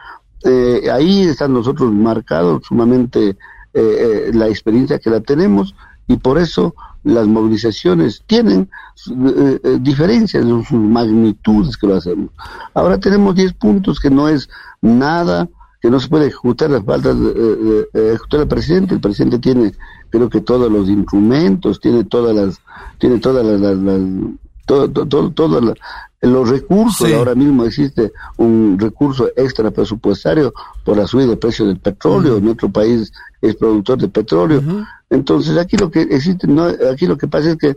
Eh, 0.44 0.88
ahí 0.88 1.22
están 1.22 1.52
nosotros 1.52 1.92
marcados 1.92 2.62
sumamente 2.64 3.30
eh, 3.30 3.36
eh, 3.74 4.30
la 4.32 4.46
experiencia 4.46 5.00
que 5.00 5.10
la 5.10 5.20
tenemos 5.20 5.74
y 6.08 6.16
por 6.16 6.38
eso 6.38 6.74
las 7.04 7.26
movilizaciones 7.26 8.22
tienen 8.26 8.68
diferencias 9.80 10.44
en 10.44 10.64
sus 10.64 10.78
magnitudes 10.78 11.76
que 11.76 11.86
lo 11.86 11.96
hacemos. 11.96 12.30
Ahora 12.74 12.98
tenemos 12.98 13.34
10 13.34 13.52
puntos 13.54 14.00
que 14.00 14.10
no 14.10 14.28
es 14.28 14.48
nada, 14.80 15.48
que 15.80 15.90
no 15.90 16.00
se 16.00 16.08
puede 16.08 16.26
ejecutar 16.26 16.70
las 16.70 16.84
faltas 16.84 17.16
de, 17.18 17.88
ejecutar 17.92 18.40
el 18.40 18.48
presidente. 18.48 18.94
El 18.94 19.00
presidente 19.00 19.38
tiene, 19.38 19.72
creo 20.10 20.28
que 20.28 20.40
todos 20.40 20.70
los 20.70 20.88
instrumentos, 20.88 21.80
tiene 21.80 22.04
todas 22.04 22.34
las, 22.34 22.60
tiene 22.98 23.18
todas 23.18 23.44
las 23.44 23.86
todo, 24.66 24.88
todo, 24.90 25.30
todo 25.30 25.74
los 26.20 26.48
recursos, 26.48 27.10
ahora 27.12 27.34
mismo 27.34 27.64
existe 27.64 28.12
un 28.36 28.76
recurso 28.78 29.30
extra 29.36 29.70
presupuestario 29.70 30.52
por 30.84 30.96
la 30.96 31.06
subida 31.06 31.28
de 31.28 31.36
precio 31.36 31.66
del 31.66 31.78
petróleo, 31.78 32.40
nuestro 32.40 32.68
país 32.68 33.12
es 33.40 33.54
productor 33.54 33.98
de 33.98 34.08
petróleo, 34.08 34.62
entonces 35.08 35.56
aquí 35.56 35.76
lo 35.76 35.90
que 35.90 36.02
existe, 36.02 36.46
no, 36.46 36.64
aquí 36.92 37.06
lo 37.06 37.16
que 37.16 37.28
pasa 37.28 37.50
es 37.50 37.56
que 37.56 37.76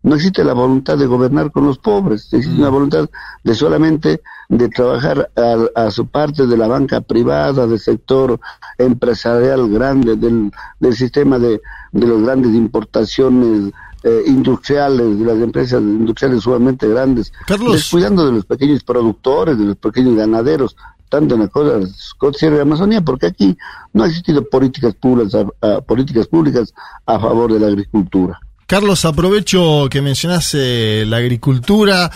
no 0.00 0.14
existe 0.14 0.44
la 0.44 0.52
voluntad 0.52 0.96
de 0.96 1.06
gobernar 1.06 1.50
con 1.50 1.66
los 1.66 1.78
pobres, 1.78 2.32
existe 2.32 2.56
una 2.56 2.68
voluntad 2.68 3.10
de 3.42 3.54
solamente 3.54 4.22
de 4.48 4.68
trabajar 4.68 5.30
a, 5.74 5.90
su 5.90 6.06
parte 6.06 6.46
de 6.46 6.56
la 6.56 6.68
banca 6.68 7.00
privada, 7.00 7.66
del 7.66 7.80
sector 7.80 8.38
empresarial 8.78 9.68
grande, 9.68 10.16
del, 10.16 10.52
del 10.78 10.94
sistema 10.94 11.38
de, 11.38 11.60
de 11.92 12.06
las 12.06 12.22
grandes 12.22 12.54
importaciones 12.54 13.72
eh, 14.02 14.22
industriales, 14.26 15.18
de 15.18 15.24
las 15.24 15.36
empresas 15.38 15.80
industriales 15.80 16.42
sumamente 16.42 16.88
grandes, 16.88 17.32
descuidando 17.70 18.26
de 18.26 18.32
los 18.32 18.44
pequeños 18.44 18.82
productores, 18.84 19.58
de 19.58 19.64
los 19.64 19.76
pequeños 19.76 20.16
ganaderos, 20.16 20.76
tanto 21.08 21.34
en 21.34 21.42
la 21.42 21.48
cosa 21.48 22.50
de 22.50 22.60
Amazonía, 22.60 23.00
porque 23.00 23.26
aquí 23.26 23.56
no 23.92 24.04
ha 24.04 24.06
existido 24.06 24.48
políticas 24.48 24.94
públicas, 24.94 25.44
políticas 25.86 26.26
públicas 26.26 26.74
a 27.06 27.18
favor 27.18 27.52
de 27.52 27.60
la 27.60 27.68
agricultura. 27.68 28.38
Carlos, 28.66 29.06
aprovecho 29.06 29.88
que 29.90 30.02
mencionaste 30.02 31.06
la 31.06 31.16
agricultura. 31.16 32.10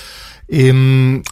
Em, 0.49 1.23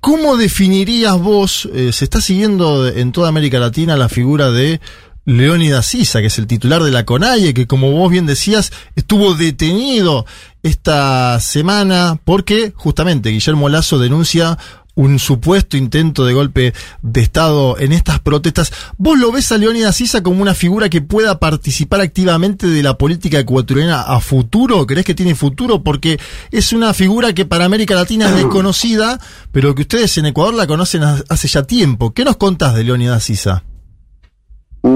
¿Cómo 0.00 0.36
definirías 0.36 1.18
vos, 1.20 1.68
eh, 1.72 1.92
se 1.92 2.04
está 2.04 2.20
siguiendo 2.20 2.86
en 2.86 3.12
toda 3.12 3.28
América 3.28 3.58
Latina 3.58 3.96
la 3.96 4.08
figura 4.08 4.50
de 4.50 4.80
Leónidas 5.26 5.86
Sisa, 5.86 6.20
que 6.20 6.28
es 6.28 6.38
el 6.38 6.46
titular 6.46 6.82
de 6.82 6.92
la 6.92 7.04
CONAIE, 7.04 7.52
que 7.52 7.66
como 7.66 7.90
vos 7.90 8.10
bien 8.10 8.26
decías, 8.26 8.72
estuvo 8.94 9.34
detenido 9.34 10.24
esta 10.62 11.38
semana 11.40 12.18
porque 12.24 12.72
justamente 12.74 13.30
Guillermo 13.30 13.68
Lazo 13.68 13.98
denuncia 13.98 14.56
un 14.94 15.18
supuesto 15.18 15.76
intento 15.76 16.24
de 16.24 16.32
golpe 16.32 16.72
de 17.02 17.20
Estado 17.20 17.76
en 17.78 17.92
estas 17.92 18.20
protestas. 18.20 18.72
¿Vos 18.96 19.18
lo 19.18 19.30
ves 19.30 19.52
a 19.52 19.58
Leónidas 19.58 19.96
Sisa 19.96 20.22
como 20.22 20.40
una 20.40 20.54
figura 20.54 20.88
que 20.88 21.02
pueda 21.02 21.38
participar 21.38 22.00
activamente 22.00 22.66
de 22.66 22.82
la 22.82 22.96
política 22.96 23.38
ecuatoriana 23.38 24.02
a 24.02 24.20
futuro? 24.20 24.86
¿Crees 24.86 25.04
que 25.04 25.14
tiene 25.14 25.34
futuro? 25.34 25.82
Porque 25.82 26.18
es 26.50 26.72
una 26.72 26.94
figura 26.94 27.34
que 27.34 27.44
para 27.44 27.66
América 27.66 27.94
Latina 27.94 28.28
es 28.28 28.36
desconocida, 28.36 29.20
pero 29.52 29.74
que 29.74 29.82
ustedes 29.82 30.16
en 30.18 30.26
Ecuador 30.26 30.54
la 30.54 30.66
conocen 30.66 31.02
hace 31.02 31.48
ya 31.48 31.64
tiempo. 31.64 32.14
¿Qué 32.14 32.24
nos 32.24 32.36
contás 32.36 32.74
de 32.74 32.84
Leónidas 32.84 33.24
Sisa? 33.24 33.65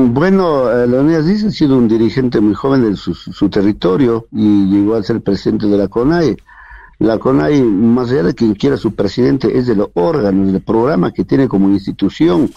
Bueno, 0.09 0.71
eh, 0.71 0.87
Leonidas 0.87 1.27
Díaz 1.27 1.45
ha 1.45 1.51
sido 1.51 1.77
un 1.77 1.87
dirigente 1.87 2.41
muy 2.41 2.55
joven 2.55 2.91
de 2.91 2.97
su, 2.97 3.51
territorio 3.51 4.27
y 4.33 4.65
llegó 4.67 4.95
a 4.95 5.03
ser 5.03 5.21
presidente 5.21 5.67
de 5.67 5.77
la 5.77 5.89
CONAI. 5.89 6.37
La 6.99 7.19
CONAI, 7.19 7.63
más 7.63 8.11
allá 8.11 8.23
de 8.23 8.35
quien 8.35 8.55
quiera 8.55 8.79
su 8.79 8.95
presidente, 8.95 9.59
es 9.59 9.67
de 9.67 9.77
los 9.77 9.89
órganos, 9.93 10.53
del 10.53 10.63
programa 10.63 11.13
que 11.13 11.25
tiene 11.25 11.49
como 11.49 11.69
institución. 11.69 12.51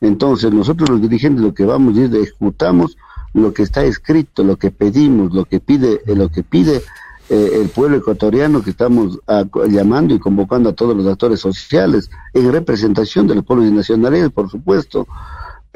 Entonces, 0.00 0.52
nosotros 0.52 0.88
los 0.88 1.00
dirigentes 1.00 1.42
lo 1.42 1.54
que 1.54 1.64
vamos 1.64 1.96
es 1.96 2.10
de 2.10 2.22
ejecutamos 2.22 2.96
lo 3.32 3.52
que 3.52 3.62
está 3.62 3.84
escrito, 3.84 4.42
lo 4.42 4.56
que 4.56 4.72
pedimos, 4.72 5.32
lo 5.32 5.44
que 5.44 5.60
pide, 5.60 6.02
eh, 6.04 6.16
lo 6.16 6.28
que 6.28 6.42
pide 6.42 6.82
eh, 7.28 7.50
el 7.60 7.68
pueblo 7.68 7.98
ecuatoriano 7.98 8.62
que 8.62 8.70
estamos 8.70 9.20
llamando 9.68 10.14
y 10.14 10.18
convocando 10.18 10.70
a 10.70 10.72
todos 10.72 10.96
los 10.96 11.06
actores 11.06 11.38
sociales 11.38 12.10
en 12.34 12.50
representación 12.50 13.28
de 13.28 13.36
los 13.36 13.44
pueblos 13.44 13.70
nacionales, 13.70 14.30
por 14.30 14.50
supuesto 14.50 15.06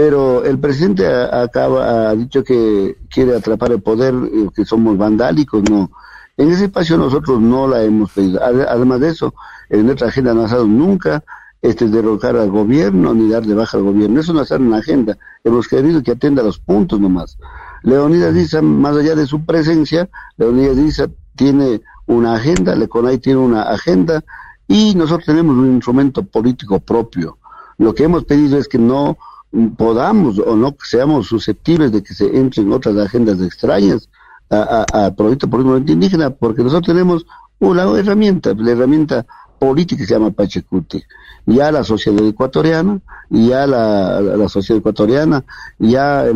pero 0.05 0.43
el 0.43 0.59
presidente 0.59 1.07
acaba 1.07 2.11
ha 2.11 2.15
dicho 2.17 2.43
que 2.43 2.97
quiere 3.09 3.37
atrapar 3.37 3.71
el 3.71 3.81
poder, 3.81 4.13
eh, 4.13 4.49
que 4.53 4.65
somos 4.65 4.99
vandálicos, 4.99 5.63
no. 5.71 5.93
En 6.37 6.51
ese 6.51 6.65
espacio 6.65 6.97
nosotros 6.97 7.41
no 7.41 7.69
la 7.69 7.85
hemos 7.85 8.11
pedido. 8.11 8.41
Además 8.43 8.99
de 8.99 9.11
eso, 9.11 9.33
en 9.71 9.87
nuestra 9.87 10.09
agenda 10.09 10.35
no 10.35 10.43
ha 10.43 10.47
estado 10.47 10.67
nunca 10.67 11.23
este 11.61 11.87
derrocar 11.87 12.37
al 12.37 12.51
gobierno 12.51 13.15
ni 13.15 13.29
darle 13.29 13.55
baja 13.55 13.79
al 13.79 13.85
gobierno. 13.85 14.19
Eso 14.19 14.33
no 14.33 14.43
está 14.43 14.57
en 14.57 14.73
la 14.73 14.79
agenda. 14.79 15.17
Hemos 15.45 15.69
querido 15.69 16.03
que 16.03 16.11
atienda 16.11 16.43
los 16.43 16.59
puntos 16.59 16.99
nomás. 16.99 17.39
Leonidas 17.85 18.35
Diza, 18.35 18.61
más 18.61 18.97
allá 18.97 19.15
de 19.15 19.27
su 19.27 19.45
presencia, 19.45 20.11
Leonidas 20.37 20.75
Diza 20.79 21.07
tiene 21.37 21.81
una 22.07 22.35
agenda, 22.35 22.75
Leconay 22.75 23.19
tiene 23.19 23.39
una 23.39 23.63
agenda 23.63 24.25
y 24.67 24.97
nosotros 24.97 25.27
tenemos 25.27 25.57
un 25.57 25.75
instrumento 25.75 26.25
político 26.25 26.81
propio. 26.81 27.39
Lo 27.79 27.95
que 27.95 28.03
hemos 28.03 28.25
pedido 28.25 28.59
es 28.59 28.67
que 28.67 28.79
no 28.79 29.17
podamos 29.77 30.39
o 30.39 30.57
no 30.57 30.75
seamos 30.83 31.27
susceptibles 31.27 31.93
de 31.93 32.03
que 32.03 32.15
se 32.15 32.37
entren 32.37 32.73
otras 32.73 32.97
agendas 32.97 33.41
extrañas 33.41 34.09
a, 34.51 35.11
proyecto 35.17 35.49
político 35.49 35.93
indígena, 35.93 36.31
porque 36.31 36.63
nosotros 36.63 36.87
tenemos 36.87 37.27
una 37.59 37.85
herramienta, 37.99 38.53
la 38.55 38.73
herramienta 38.73 39.25
política 39.59 40.01
que 40.01 40.07
se 40.07 40.15
llama 40.15 40.31
Pachecuti. 40.31 41.03
Ya 41.47 41.73
la 41.73 41.85
sociedad 41.85 42.25
ecuatoriana, 42.27 43.01
ya 43.31 43.67
la, 43.67 44.21
la, 44.21 44.49
sociedad 44.49 44.79
ecuatoriana, 44.79 45.45
ya 45.79 46.27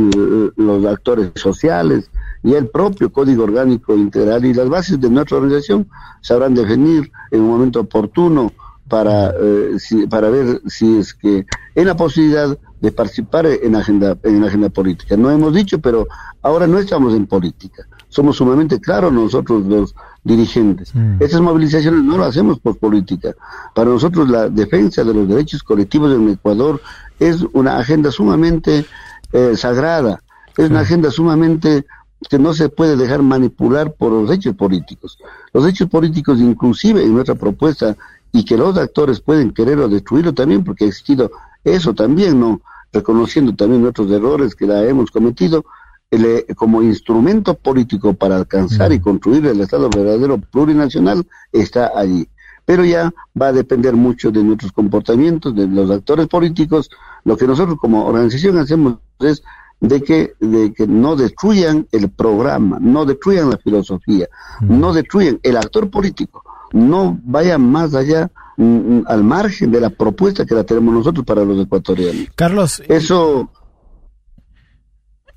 los 0.57 0.85
actores 0.87 1.31
sociales, 1.35 2.11
ya 2.43 2.59
el 2.59 2.69
propio 2.69 3.13
Código 3.13 3.45
Orgánico 3.45 3.95
Integral 3.95 4.45
y 4.45 4.55
las 4.55 4.69
bases 4.69 5.01
de 5.01 5.11
nuestra 5.11 5.37
organización 5.37 5.89
sabrán 6.23 6.55
definir 6.55 7.11
en 7.31 7.43
un 7.43 7.49
momento 7.49 7.81
oportuno 7.81 8.53
para, 8.89 9.31
eh, 9.31 9.77
para 10.09 10.31
ver 10.31 10.63
si 10.67 10.99
es 10.99 11.15
que 11.15 11.47
en 11.75 11.87
la 11.87 11.97
posibilidad 11.97 12.57
de 12.81 12.93
participar 12.93 13.47
en 13.47 13.73
la 13.73 13.79
agenda, 13.79 14.17
en 14.23 14.41
la 14.41 14.49
agenda 14.49 14.69
política. 14.69 15.17
No 15.17 15.31
hemos 15.31 15.55
dicho, 15.55 15.81
pero 15.81 16.07
ahora 16.43 16.67
no 16.67 16.79
estamos 16.79 17.15
en 17.15 17.27
política. 17.27 17.87
Somos 18.09 18.37
sumamente 18.37 18.81
claros 18.81 19.13
nosotros 19.13 19.65
los 19.67 19.95
dirigentes. 20.23 20.95
Mm. 20.95 21.17
Estas 21.21 21.41
movilizaciones 21.41 22.03
no 22.03 22.19
las 22.19 22.29
hacemos 22.29 22.59
por 22.59 22.77
política. 22.77 23.35
Para 23.75 23.91
nosotros 23.91 24.29
la 24.29 24.49
defensa 24.49 25.05
de 25.05 25.15
los 25.15 25.29
derechos 25.29 25.63
colectivos 25.63 26.15
en 26.15 26.29
Ecuador 26.29 26.81
es 27.19 27.45
una 27.53 27.79
agenda 27.79 28.11
sumamente 28.11 28.85
eh, 29.33 29.57
sagrada, 29.57 30.23
es 30.57 30.71
una 30.71 30.81
agenda 30.81 31.11
sumamente 31.11 31.87
que 32.29 32.39
no 32.39 32.55
se 32.55 32.69
puede 32.69 32.97
dejar 32.97 33.23
manipular 33.23 33.93
por 33.93 34.13
los 34.13 34.31
hechos 34.31 34.55
políticos. 34.55 35.19
Los 35.53 35.67
hechos 35.67 35.89
políticos, 35.89 36.41
inclusive 36.41 37.03
en 37.03 37.15
nuestra 37.15 37.35
propuesta, 37.35 37.97
y 38.37 38.45
que 38.45 38.59
los 38.59 38.77
actores 38.77 39.21
pueden 39.21 39.53
querer 39.53 39.79
o 39.79 39.89
destruirlo 39.89 40.35
también, 40.35 40.63
porque 40.63 40.85
ha 40.85 40.89
existido 40.89 41.31
eso 41.65 41.95
también, 41.95 42.39
¿no? 42.39 42.61
Reconociendo 42.93 43.55
también 43.55 43.81
nuestros 43.81 44.11
errores 44.11 44.55
que 44.55 44.67
la 44.67 44.85
hemos 44.85 45.11
cometido, 45.11 45.65
el, 46.11 46.25
eh, 46.27 46.47
como 46.55 46.83
instrumento 46.83 47.55
político 47.55 48.13
para 48.13 48.37
alcanzar 48.37 48.93
y 48.93 49.01
construir 49.01 49.47
el 49.47 49.63
Estado 49.63 49.89
verdadero 49.89 50.37
plurinacional 50.39 51.27
está 51.51 51.93
allí. 51.97 52.29
Pero 52.67 52.85
ya 52.85 53.11
va 53.41 53.49
a 53.49 53.53
depender 53.53 53.95
mucho 53.95 54.31
de 54.31 54.45
nuestros 54.45 54.71
comportamientos, 54.73 55.55
de 55.55 55.67
los 55.67 55.91
actores 55.91 56.27
políticos. 56.27 56.91
Lo 57.25 57.39
que 57.39 57.47
nosotros 57.47 57.79
como 57.81 58.05
organización 58.05 58.59
hacemos 58.59 58.97
es 59.21 59.43
de 59.81 60.03
que, 60.03 60.35
de 60.41 60.75
que 60.75 60.87
no 60.87 61.17
destruyan 61.17 61.87
el 61.91 62.11
programa, 62.11 62.79
no 62.81 63.07
destruyan 63.07 63.49
la 63.49 63.57
filosofía, 63.57 64.29
no 64.61 64.93
destruyan 64.93 65.41
el 65.43 65.57
actor 65.57 65.91
político, 65.91 66.43
no 66.73 67.19
vayan 67.23 67.63
más 67.63 67.95
allá 67.95 68.31
mm, 68.57 69.01
al 69.07 69.25
margen 69.25 69.71
de 69.71 69.81
la 69.81 69.91
propuesta 69.91 70.45
que 70.45 70.55
la 70.55 70.65
tenemos 70.65 70.95
nosotros 70.95 71.25
para 71.25 71.45
los 71.45 71.65
ecuatorianos. 71.65 72.29
Carlos, 72.35 72.83
Eso 72.89 73.51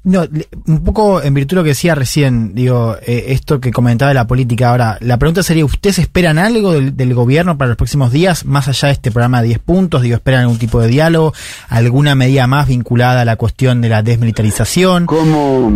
No, 0.03 0.23
un 0.65 0.83
poco 0.83 1.21
en 1.21 1.33
virtud 1.33 1.49
de 1.49 1.55
lo 1.57 1.63
que 1.63 1.69
decía 1.69 1.93
recién, 1.93 2.55
digo, 2.55 2.95
eh, 3.05 3.25
esto 3.27 3.59
que 3.59 3.71
comentaba 3.71 4.09
de 4.09 4.15
la 4.15 4.27
política 4.27 4.69
ahora, 4.69 4.97
la 5.01 5.17
pregunta 5.17 5.43
sería, 5.43 5.65
¿ustedes 5.65 5.99
esperan 5.99 6.37
algo 6.37 6.71
del, 6.71 6.95
del 6.95 7.13
gobierno 7.13 7.57
para 7.57 7.69
los 7.69 7.77
próximos 7.77 8.11
días, 8.11 8.45
más 8.45 8.69
allá 8.69 8.87
de 8.87 8.93
este 8.93 9.11
programa 9.11 9.41
de 9.41 9.49
10 9.49 9.59
puntos? 9.59 10.01
Digo, 10.01 10.15
¿esperan 10.15 10.41
algún 10.41 10.57
tipo 10.57 10.79
de 10.79 10.87
diálogo, 10.87 11.33
alguna 11.67 12.15
medida 12.15 12.47
más 12.47 12.67
vinculada 12.67 13.21
a 13.21 13.25
la 13.25 13.35
cuestión 13.35 13.81
de 13.81 13.89
la 13.89 14.01
desmilitarización? 14.01 15.05
Como, 15.05 15.69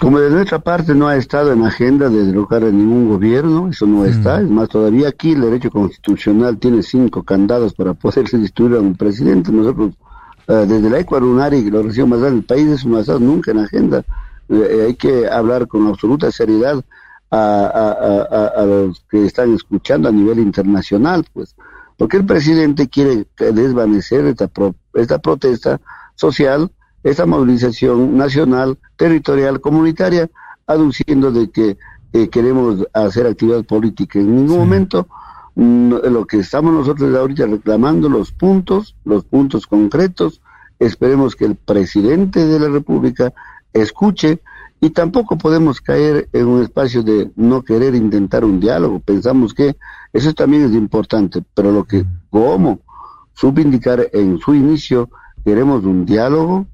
como 0.00 0.20
de 0.20 0.30
nuestra 0.30 0.58
parte 0.60 0.94
no 0.94 1.08
ha 1.08 1.16
estado 1.16 1.52
en 1.52 1.64
agenda 1.64 2.08
de 2.08 2.24
derrocar 2.26 2.62
a 2.64 2.70
ningún 2.70 3.08
gobierno, 3.08 3.68
eso 3.68 3.86
no 3.86 4.04
está. 4.04 4.40
Es 4.40 4.48
más, 4.48 4.68
todavía 4.68 5.08
aquí 5.08 5.32
el 5.32 5.40
derecho 5.40 5.70
constitucional 5.70 6.58
tiene 6.58 6.82
cinco 6.82 7.22
candados 7.22 7.74
para 7.74 7.94
poderse 7.94 8.38
destruir 8.38 8.76
a 8.76 8.80
un 8.80 8.94
presidente. 8.96 9.50
Nosotros, 9.52 9.94
eh, 10.46 10.64
desde 10.68 10.88
la 10.90 11.00
Ecuador 11.00 11.28
Unari, 11.28 11.70
la 11.70 11.82
región 11.82 12.08
más 12.10 12.20
grande 12.20 12.36
del 12.36 12.44
país, 12.46 12.66
eso 12.68 12.88
no 12.88 12.98
ha 12.98 13.00
estado 13.00 13.20
nunca 13.20 13.50
en 13.50 13.58
agenda. 13.58 14.04
Eh, 14.48 14.84
hay 14.86 14.94
que 14.94 15.28
hablar 15.28 15.66
con 15.66 15.86
absoluta 15.88 16.30
seriedad 16.30 16.82
a, 17.30 17.36
a- 17.38 18.36
a- 18.36 18.46
a- 18.62 18.64
los 18.66 19.04
que 19.10 19.26
están 19.26 19.52
escuchando 19.54 20.08
a 20.08 20.12
nivel 20.12 20.38
internacional, 20.38 21.24
pues. 21.34 21.54
Porque 21.96 22.16
el 22.16 22.24
presidente 22.24 22.88
quiere 22.88 23.26
que 23.36 23.52
desvanecer 23.52 24.24
esta, 24.26 24.46
pro- 24.46 24.74
esta 24.94 25.18
protesta 25.18 25.80
social, 26.14 26.70
esta 27.02 27.26
movilización 27.26 28.16
nacional, 28.16 28.78
territorial, 28.96 29.60
comunitaria, 29.60 30.28
aduciendo 30.66 31.30
de 31.32 31.50
que 31.50 31.76
eh, 32.12 32.28
queremos 32.28 32.86
hacer 32.92 33.26
actividad 33.26 33.64
política. 33.64 34.18
En 34.18 34.34
ningún 34.34 34.58
momento 34.58 35.06
mm, 35.54 35.94
lo 36.10 36.26
que 36.26 36.38
estamos 36.38 36.72
nosotros 36.72 37.14
ahorita 37.14 37.46
reclamando, 37.46 38.08
los 38.08 38.32
puntos, 38.32 38.96
los 39.04 39.24
puntos 39.24 39.66
concretos, 39.66 40.40
esperemos 40.78 41.36
que 41.36 41.44
el 41.44 41.56
presidente 41.56 42.46
de 42.46 42.58
la 42.58 42.68
República 42.68 43.32
escuche 43.72 44.40
y 44.80 44.90
tampoco 44.90 45.36
podemos 45.36 45.80
caer 45.80 46.28
en 46.32 46.46
un 46.46 46.62
espacio 46.62 47.02
de 47.02 47.30
no 47.36 47.62
querer 47.62 47.94
intentar 47.94 48.44
un 48.44 48.60
diálogo. 48.60 49.00
Pensamos 49.00 49.52
que 49.52 49.76
eso 50.12 50.32
también 50.34 50.64
es 50.64 50.72
importante, 50.72 51.42
pero 51.54 51.72
lo 51.72 51.84
que, 51.84 52.04
como 52.30 52.80
supe 53.34 53.62
indicar 53.62 54.08
en 54.12 54.38
su 54.38 54.54
inicio, 54.54 55.10
queremos 55.44 55.84
un 55.84 56.06
diálogo 56.06 56.66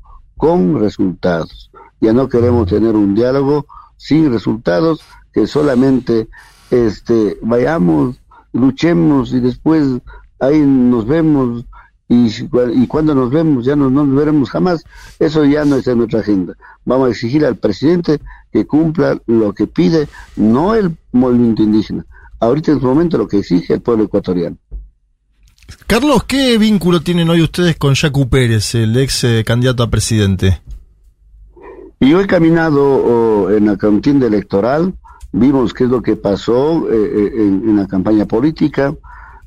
con 0.45 0.79
resultados. 0.79 1.71
Ya 2.03 2.13
no 2.13 2.29
queremos 2.29 2.69
tener 2.69 2.95
un 2.95 3.15
diálogo 3.15 3.65
sin 3.97 4.31
resultados, 4.31 5.01
que 5.33 5.47
solamente 5.47 6.29
este 6.71 7.39
vayamos, 7.41 8.21
luchemos 8.53 9.33
y 9.33 9.41
después 9.41 10.03
ahí 10.41 10.61
nos 10.61 11.07
vemos 11.07 11.65
y, 12.11 12.47
cuando 12.89 13.15
nos 13.15 13.31
vemos 13.31 13.65
ya 13.65 13.75
no, 13.75 13.89
no 13.89 14.05
nos 14.05 14.17
veremos 14.17 14.51
jamás. 14.51 14.85
Eso 15.19 15.47
ya 15.47 15.65
no 15.65 15.77
está 15.77 15.93
en 15.93 15.99
nuestra 15.99 16.21
agenda. 16.21 16.55
Vamos 16.85 17.09
a 17.09 17.11
exigir 17.13 17.47
al 17.47 17.57
presidente 17.57 18.21
que 18.53 18.67
cumpla 18.67 19.19
lo 19.27 19.55
que 19.55 19.67
pide, 19.67 20.09
no 20.37 20.75
el 20.75 20.95
movimiento 21.11 21.63
indígena. 21.63 22.05
Ahorita 22.39 22.73
en 22.73 22.81
su 22.81 22.87
momento 22.87 23.17
lo 23.17 23.29
que 23.29 23.39
exige 23.39 23.73
el 23.73 23.81
pueblo 23.81 24.05
ecuatoriano. 24.05 24.59
Carlos, 25.87 26.25
¿qué 26.25 26.59
vínculo 26.59 27.01
tienen 27.01 27.29
hoy 27.31 27.43
ustedes 27.43 27.77
con 27.77 27.95
Yacu 27.95 28.29
Pérez, 28.29 28.75
el 28.75 28.97
ex 28.97 29.25
eh, 29.25 29.45
candidato 29.45 29.83
a 29.83 29.91
presidente? 29.91 30.61
Yo 32.01 32.21
he 32.21 32.27
caminado 32.27 32.83
oh, 32.85 33.51
en 33.51 33.67
la 33.67 33.77
contienda 33.77 34.27
electoral, 34.27 34.95
vimos 35.33 35.73
qué 35.73 35.85
es 35.85 35.91
lo 35.91 36.03
que 36.03 36.17
pasó 36.17 36.89
eh, 36.91 36.95
eh, 36.95 37.33
en, 37.37 37.77
la 37.77 37.87
campaña 37.87 38.27
política. 38.27 38.95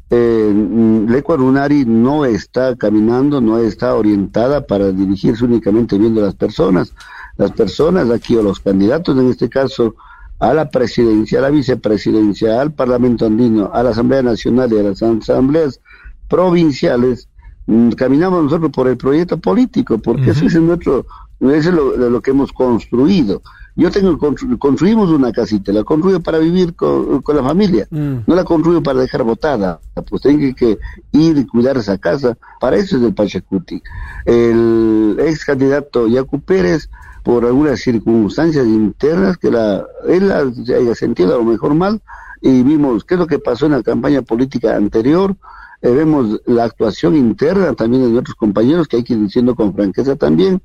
Eh, 0.10 0.52
mm, 0.54 1.08
Unari 1.42 1.86
no 1.86 2.26
está 2.26 2.76
caminando, 2.76 3.42
no 3.42 3.60
está 3.60 3.96
orientada 3.96 4.66
para 4.66 4.92
dirigirse 4.92 5.46
únicamente 5.46 5.98
viendo 5.98 6.22
a 6.22 6.26
las 6.26 6.36
personas. 6.36 6.94
Las 7.36 7.52
personas 7.52 8.10
aquí, 8.10 8.36
o 8.36 8.42
los 8.42 8.60
candidatos 8.60 9.18
en 9.18 9.30
este 9.30 9.50
caso, 9.50 9.96
a 10.40 10.54
la 10.54 10.70
presidencia, 10.70 11.40
a 11.40 11.44
la 11.44 11.50
vicepresidencia, 11.50 12.60
al 12.62 12.72
Parlamento 12.72 13.26
Andino, 13.26 13.72
a 13.74 13.84
la 13.84 13.92
Asamblea 13.92 14.24
Nacional 14.24 14.72
y 14.72 14.80
a 14.80 14.84
las 14.84 15.02
asambleas 15.02 15.80
provinciales, 16.28 17.28
mm, 17.66 17.92
caminamos 17.92 18.44
nosotros 18.44 18.72
por 18.72 18.88
el 18.88 18.98
proyecto 18.98 19.38
político, 19.38 19.98
porque 19.98 20.32
eso 20.32 20.46
es 20.46 20.56
nuestro, 20.56 21.06
eso 21.40 21.70
es 21.70 21.76
lo, 21.76 21.96
lo 22.10 22.22
que 22.22 22.32
hemos 22.32 22.52
construido. 22.54 23.42
Yo 23.80 23.92
tengo 23.92 24.18
constru- 24.18 24.58
construimos 24.58 25.12
una 25.12 25.32
casita, 25.32 25.72
la 25.72 25.84
construyo 25.84 26.20
para 26.20 26.40
vivir 26.40 26.74
con, 26.76 27.22
con 27.22 27.36
la 27.36 27.44
familia, 27.44 27.88
Mm. 27.92 28.16
no 28.26 28.36
la 28.36 28.44
construyo 28.44 28.82
para 28.82 29.02
dejar 29.02 29.24
botada, 29.24 29.80
pues 30.10 30.24
tengo 30.24 30.56
que 30.56 30.80
ir 31.12 31.38
y 31.38 31.46
cuidar 31.46 31.78
esa 31.78 31.98
casa, 32.00 32.36
para 32.60 32.78
eso 32.78 32.98
es 32.98 33.04
el 33.04 33.14
Pachacuti. 33.14 33.82
El 34.26 35.18
ex 35.20 35.46
candidato 35.46 36.08
Yacu 36.08 36.40
Pérez, 36.42 36.90
por 37.24 37.46
algunas 37.46 37.80
circunstancias 37.82 38.66
internas 38.66 39.38
que 39.38 39.52
la, 39.52 39.86
él 40.08 40.28
la- 40.30 40.52
haya 40.76 40.96
sentido 40.96 41.36
a 41.36 41.38
lo 41.38 41.44
mejor 41.44 41.76
mal, 41.76 42.02
y 42.42 42.64
vimos 42.64 43.04
qué 43.04 43.14
es 43.16 43.20
lo 43.20 43.28
que 43.28 43.40
pasó 43.40 43.66
en 43.68 43.74
la 43.74 43.84
campaña 43.84 44.22
política 44.22 44.76
anterior, 44.76 45.36
eh, 45.82 45.90
vemos 45.92 46.42
la 46.46 46.64
actuación 46.66 47.16
interna 47.16 47.74
también 47.74 48.04
de 48.04 48.10
nuestros 48.10 48.36
compañeros, 48.36 48.88
que 48.88 48.98
hay 48.98 49.04
que 49.04 49.14
ir 49.14 49.22
diciendo 49.22 49.56
con 49.56 49.74
franqueza 49.74 50.16
también, 50.16 50.62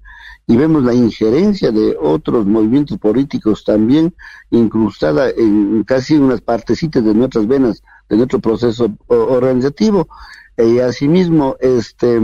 y 0.46 0.56
vemos 0.56 0.82
la 0.84 0.94
injerencia 0.94 1.70
de 1.70 1.96
otros 2.00 2.46
movimientos 2.46 2.98
políticos 2.98 3.64
también 3.64 4.12
incrustada 4.50 5.30
en 5.30 5.84
casi 5.84 6.16
unas 6.16 6.40
partecitas 6.40 7.04
de 7.04 7.14
nuestras 7.14 7.46
venas, 7.46 7.82
de 8.08 8.16
nuestro 8.16 8.40
proceso 8.40 8.90
organizativo, 9.08 10.08
Eh, 10.58 10.68
y 10.74 10.78
asimismo, 10.80 11.56
este, 11.60 12.20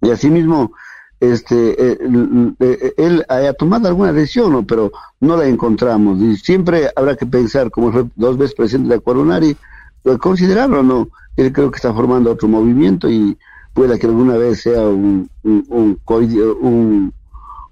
y 0.00 0.10
asimismo, 0.10 0.72
este, 1.20 1.56
eh, 1.78 1.98
l- 2.00 2.54
eh, 2.58 2.94
él 2.96 3.24
haya 3.28 3.52
tomado 3.52 3.86
alguna 3.86 4.12
decisión, 4.12 4.50
¿no? 4.50 4.66
pero 4.66 4.90
no 5.20 5.36
la 5.36 5.46
encontramos. 5.46 6.20
Y 6.20 6.36
siempre 6.36 6.90
habrá 6.96 7.14
que 7.14 7.26
pensar, 7.26 7.70
como 7.70 7.92
fue 7.92 8.06
dos 8.16 8.36
veces 8.36 8.56
presidente 8.56 8.88
de 8.88 8.96
Acuarunari, 8.96 9.56
eh, 10.04 10.18
considerarlo, 10.18 10.82
¿no? 10.82 11.08
Él 11.36 11.52
creo 11.52 11.70
que 11.70 11.76
está 11.76 11.92
formando 11.92 12.30
otro 12.30 12.48
movimiento 12.48 13.10
y 13.10 13.36
pueda 13.72 13.98
que 13.98 14.06
alguna 14.06 14.36
vez 14.36 14.60
sea 14.62 14.82
un, 14.82 15.28
un, 15.42 15.98
un, 16.10 17.12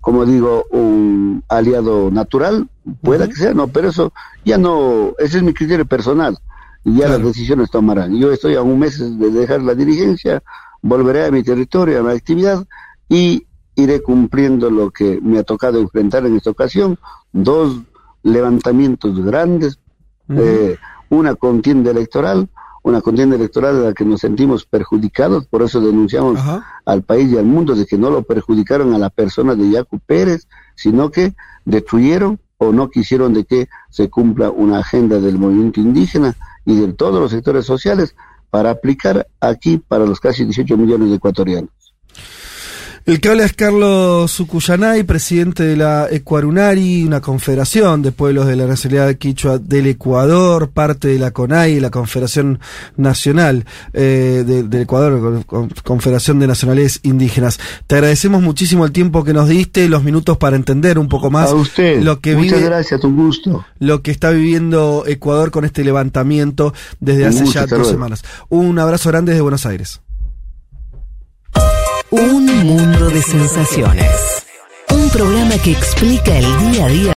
como 0.01 0.25
digo, 0.25 0.65
un 0.71 1.45
aliado 1.49 2.11
natural, 2.11 2.69
pueda 3.03 3.29
que 3.29 3.35
sea, 3.35 3.53
no, 3.53 3.69
pero 3.69 3.89
eso 3.91 4.13
ya 4.45 4.57
no, 4.57 5.13
ese 5.19 5.39
es 5.39 5.43
mi 5.43 5.53
criterio 5.53 5.85
personal, 5.85 6.39
y 6.85 6.97
ya 6.97 7.09
las 7.09 7.23
decisiones 7.23 7.71
tomarán. 7.71 8.17
Yo 8.19 8.33
estoy 8.33 8.55
a 8.55 8.63
un 8.63 8.79
mes 8.79 8.99
de 8.99 9.31
dejar 9.31 9.63
la 9.63 9.75
dirigencia, 9.75 10.43
volveré 10.81 11.27
a 11.27 11.31
mi 11.31 11.43
territorio, 11.43 12.01
a 12.01 12.03
mi 12.03 12.13
actividad, 12.13 12.67
y 13.09 13.47
iré 13.75 14.03
cumpliendo 14.03 14.71
lo 14.71 14.91
que 14.91 15.21
me 15.23 15.39
ha 15.39 15.43
tocado 15.43 15.79
enfrentar 15.79 16.25
en 16.25 16.37
esta 16.37 16.51
ocasión, 16.51 16.99
dos 17.33 17.79
levantamientos 18.23 19.23
grandes, 19.23 19.79
eh, 20.31 20.77
una 21.11 21.35
contienda 21.35 21.91
electoral, 21.91 22.49
una 22.83 23.03
contienda 23.03 23.37
electoral 23.37 23.77
en 23.77 23.85
la 23.85 23.93
que 23.93 24.05
nos 24.05 24.21
sentimos 24.21 24.65
perjudicados, 24.65 25.47
por 25.47 25.63
eso 25.63 25.81
denunciamos 25.81 26.39
Ajá. 26.39 26.65
al 26.87 27.03
país 27.03 27.31
y 27.31 27.37
al 27.37 27.45
mundo 27.45 27.75
de 27.75 27.85
que 27.85 27.99
no 27.99 28.11
lo 28.11 28.23
perjudicaron 28.23 28.95
a 28.95 28.99
la 28.99 29.11
persona 29.11 29.55
de 29.55 29.71
Yacu 29.71 29.99
Pérez, 29.99 30.49
sino 30.75 31.11
que 31.11 31.35
destruyeron 31.67 32.41
o 32.57 32.73
no 32.73 32.91
quisieron 32.91 33.35
de 33.35 33.45
que 33.45 33.69
se 33.91 34.09
cumpla 34.09 34.51
una 34.51 34.79
agenda 34.79 35.21
del 35.21 35.39
movimiento 35.39 35.81
indígena 35.81 36.35
y 36.65 36.77
de 36.77 36.93
todos 36.93 37.21
los 37.21 37.31
sectores 37.31 37.67
sociales 37.67 38.15
para 38.51 38.71
aplicar 38.71 39.29
aquí 39.41 39.79
para 39.79 40.07
los 40.07 40.21
casi 40.21 40.45
18 40.45 40.77
millones 40.77 41.11
de 41.11 41.17
ecuatorianos. 41.17 41.71
El 43.11 43.19
que 43.21 43.29
habla 43.29 43.45
es 43.45 43.55
Carlos 43.55 44.31
Sucuyanay, 44.31 45.03
presidente 45.03 45.65
de 45.65 45.77
la 45.77 46.07
Ecuarunari, 46.09 47.03
una 47.03 47.21
confederación 47.21 48.03
de 48.03 48.13
pueblos 48.13 48.47
de 48.47 48.55
la 48.55 48.67
nacionalidad 48.67 49.17
quichua 49.17 49.59
del 49.59 49.89
Ecuador, 49.89 50.71
parte 50.71 51.09
de 51.09 51.19
la 51.19 51.33
CONAI, 51.33 51.81
la 51.81 51.91
Confederación 51.91 52.61
Nacional 52.97 53.65
eh, 53.95 54.45
de- 54.47 54.63
del 54.63 54.83
Ecuador, 54.83 55.45
con- 55.45 55.71
Confederación 55.83 56.39
de 56.39 56.47
Nacionalidades 56.47 57.01
Indígenas. 57.03 57.59
Te 57.89 57.97
agradecemos 57.97 58.43
muchísimo 58.43 58.85
el 58.85 58.93
tiempo 58.93 59.25
que 59.25 59.33
nos 59.33 59.49
diste, 59.49 59.89
los 59.89 60.05
minutos 60.05 60.37
para 60.37 60.55
entender 60.55 60.97
un 60.97 61.09
poco 61.09 61.33
más 61.33 61.51
a 61.51 61.55
usted. 61.57 62.01
lo 62.03 62.21
que 62.21 62.37
Muchas 62.37 62.59
vive 62.59 62.65
gracias, 62.67 63.03
un 63.03 63.17
gusto. 63.17 63.65
lo 63.81 64.03
que 64.03 64.13
está 64.13 64.31
viviendo 64.31 65.03
Ecuador 65.09 65.51
con 65.51 65.65
este 65.65 65.83
levantamiento 65.83 66.73
desde 67.01 67.23
Un 67.25 67.29
hace 67.31 67.41
gusto, 67.43 67.59
ya 67.61 67.67
dos 67.67 67.89
semanas. 67.89 68.23
Un 68.51 68.79
abrazo 68.79 69.09
grande 69.09 69.33
desde 69.33 69.43
Buenos 69.43 69.67
Aires. 69.67 70.01
Un 72.13 72.45
mundo 72.67 73.09
de 73.09 73.23
sensaciones. 73.23 74.45
Un 74.91 75.11
programa 75.11 75.57
que 75.63 75.71
explica 75.71 76.37
el 76.37 76.73
día 76.73 76.87
a 76.87 76.89
día 76.89 77.09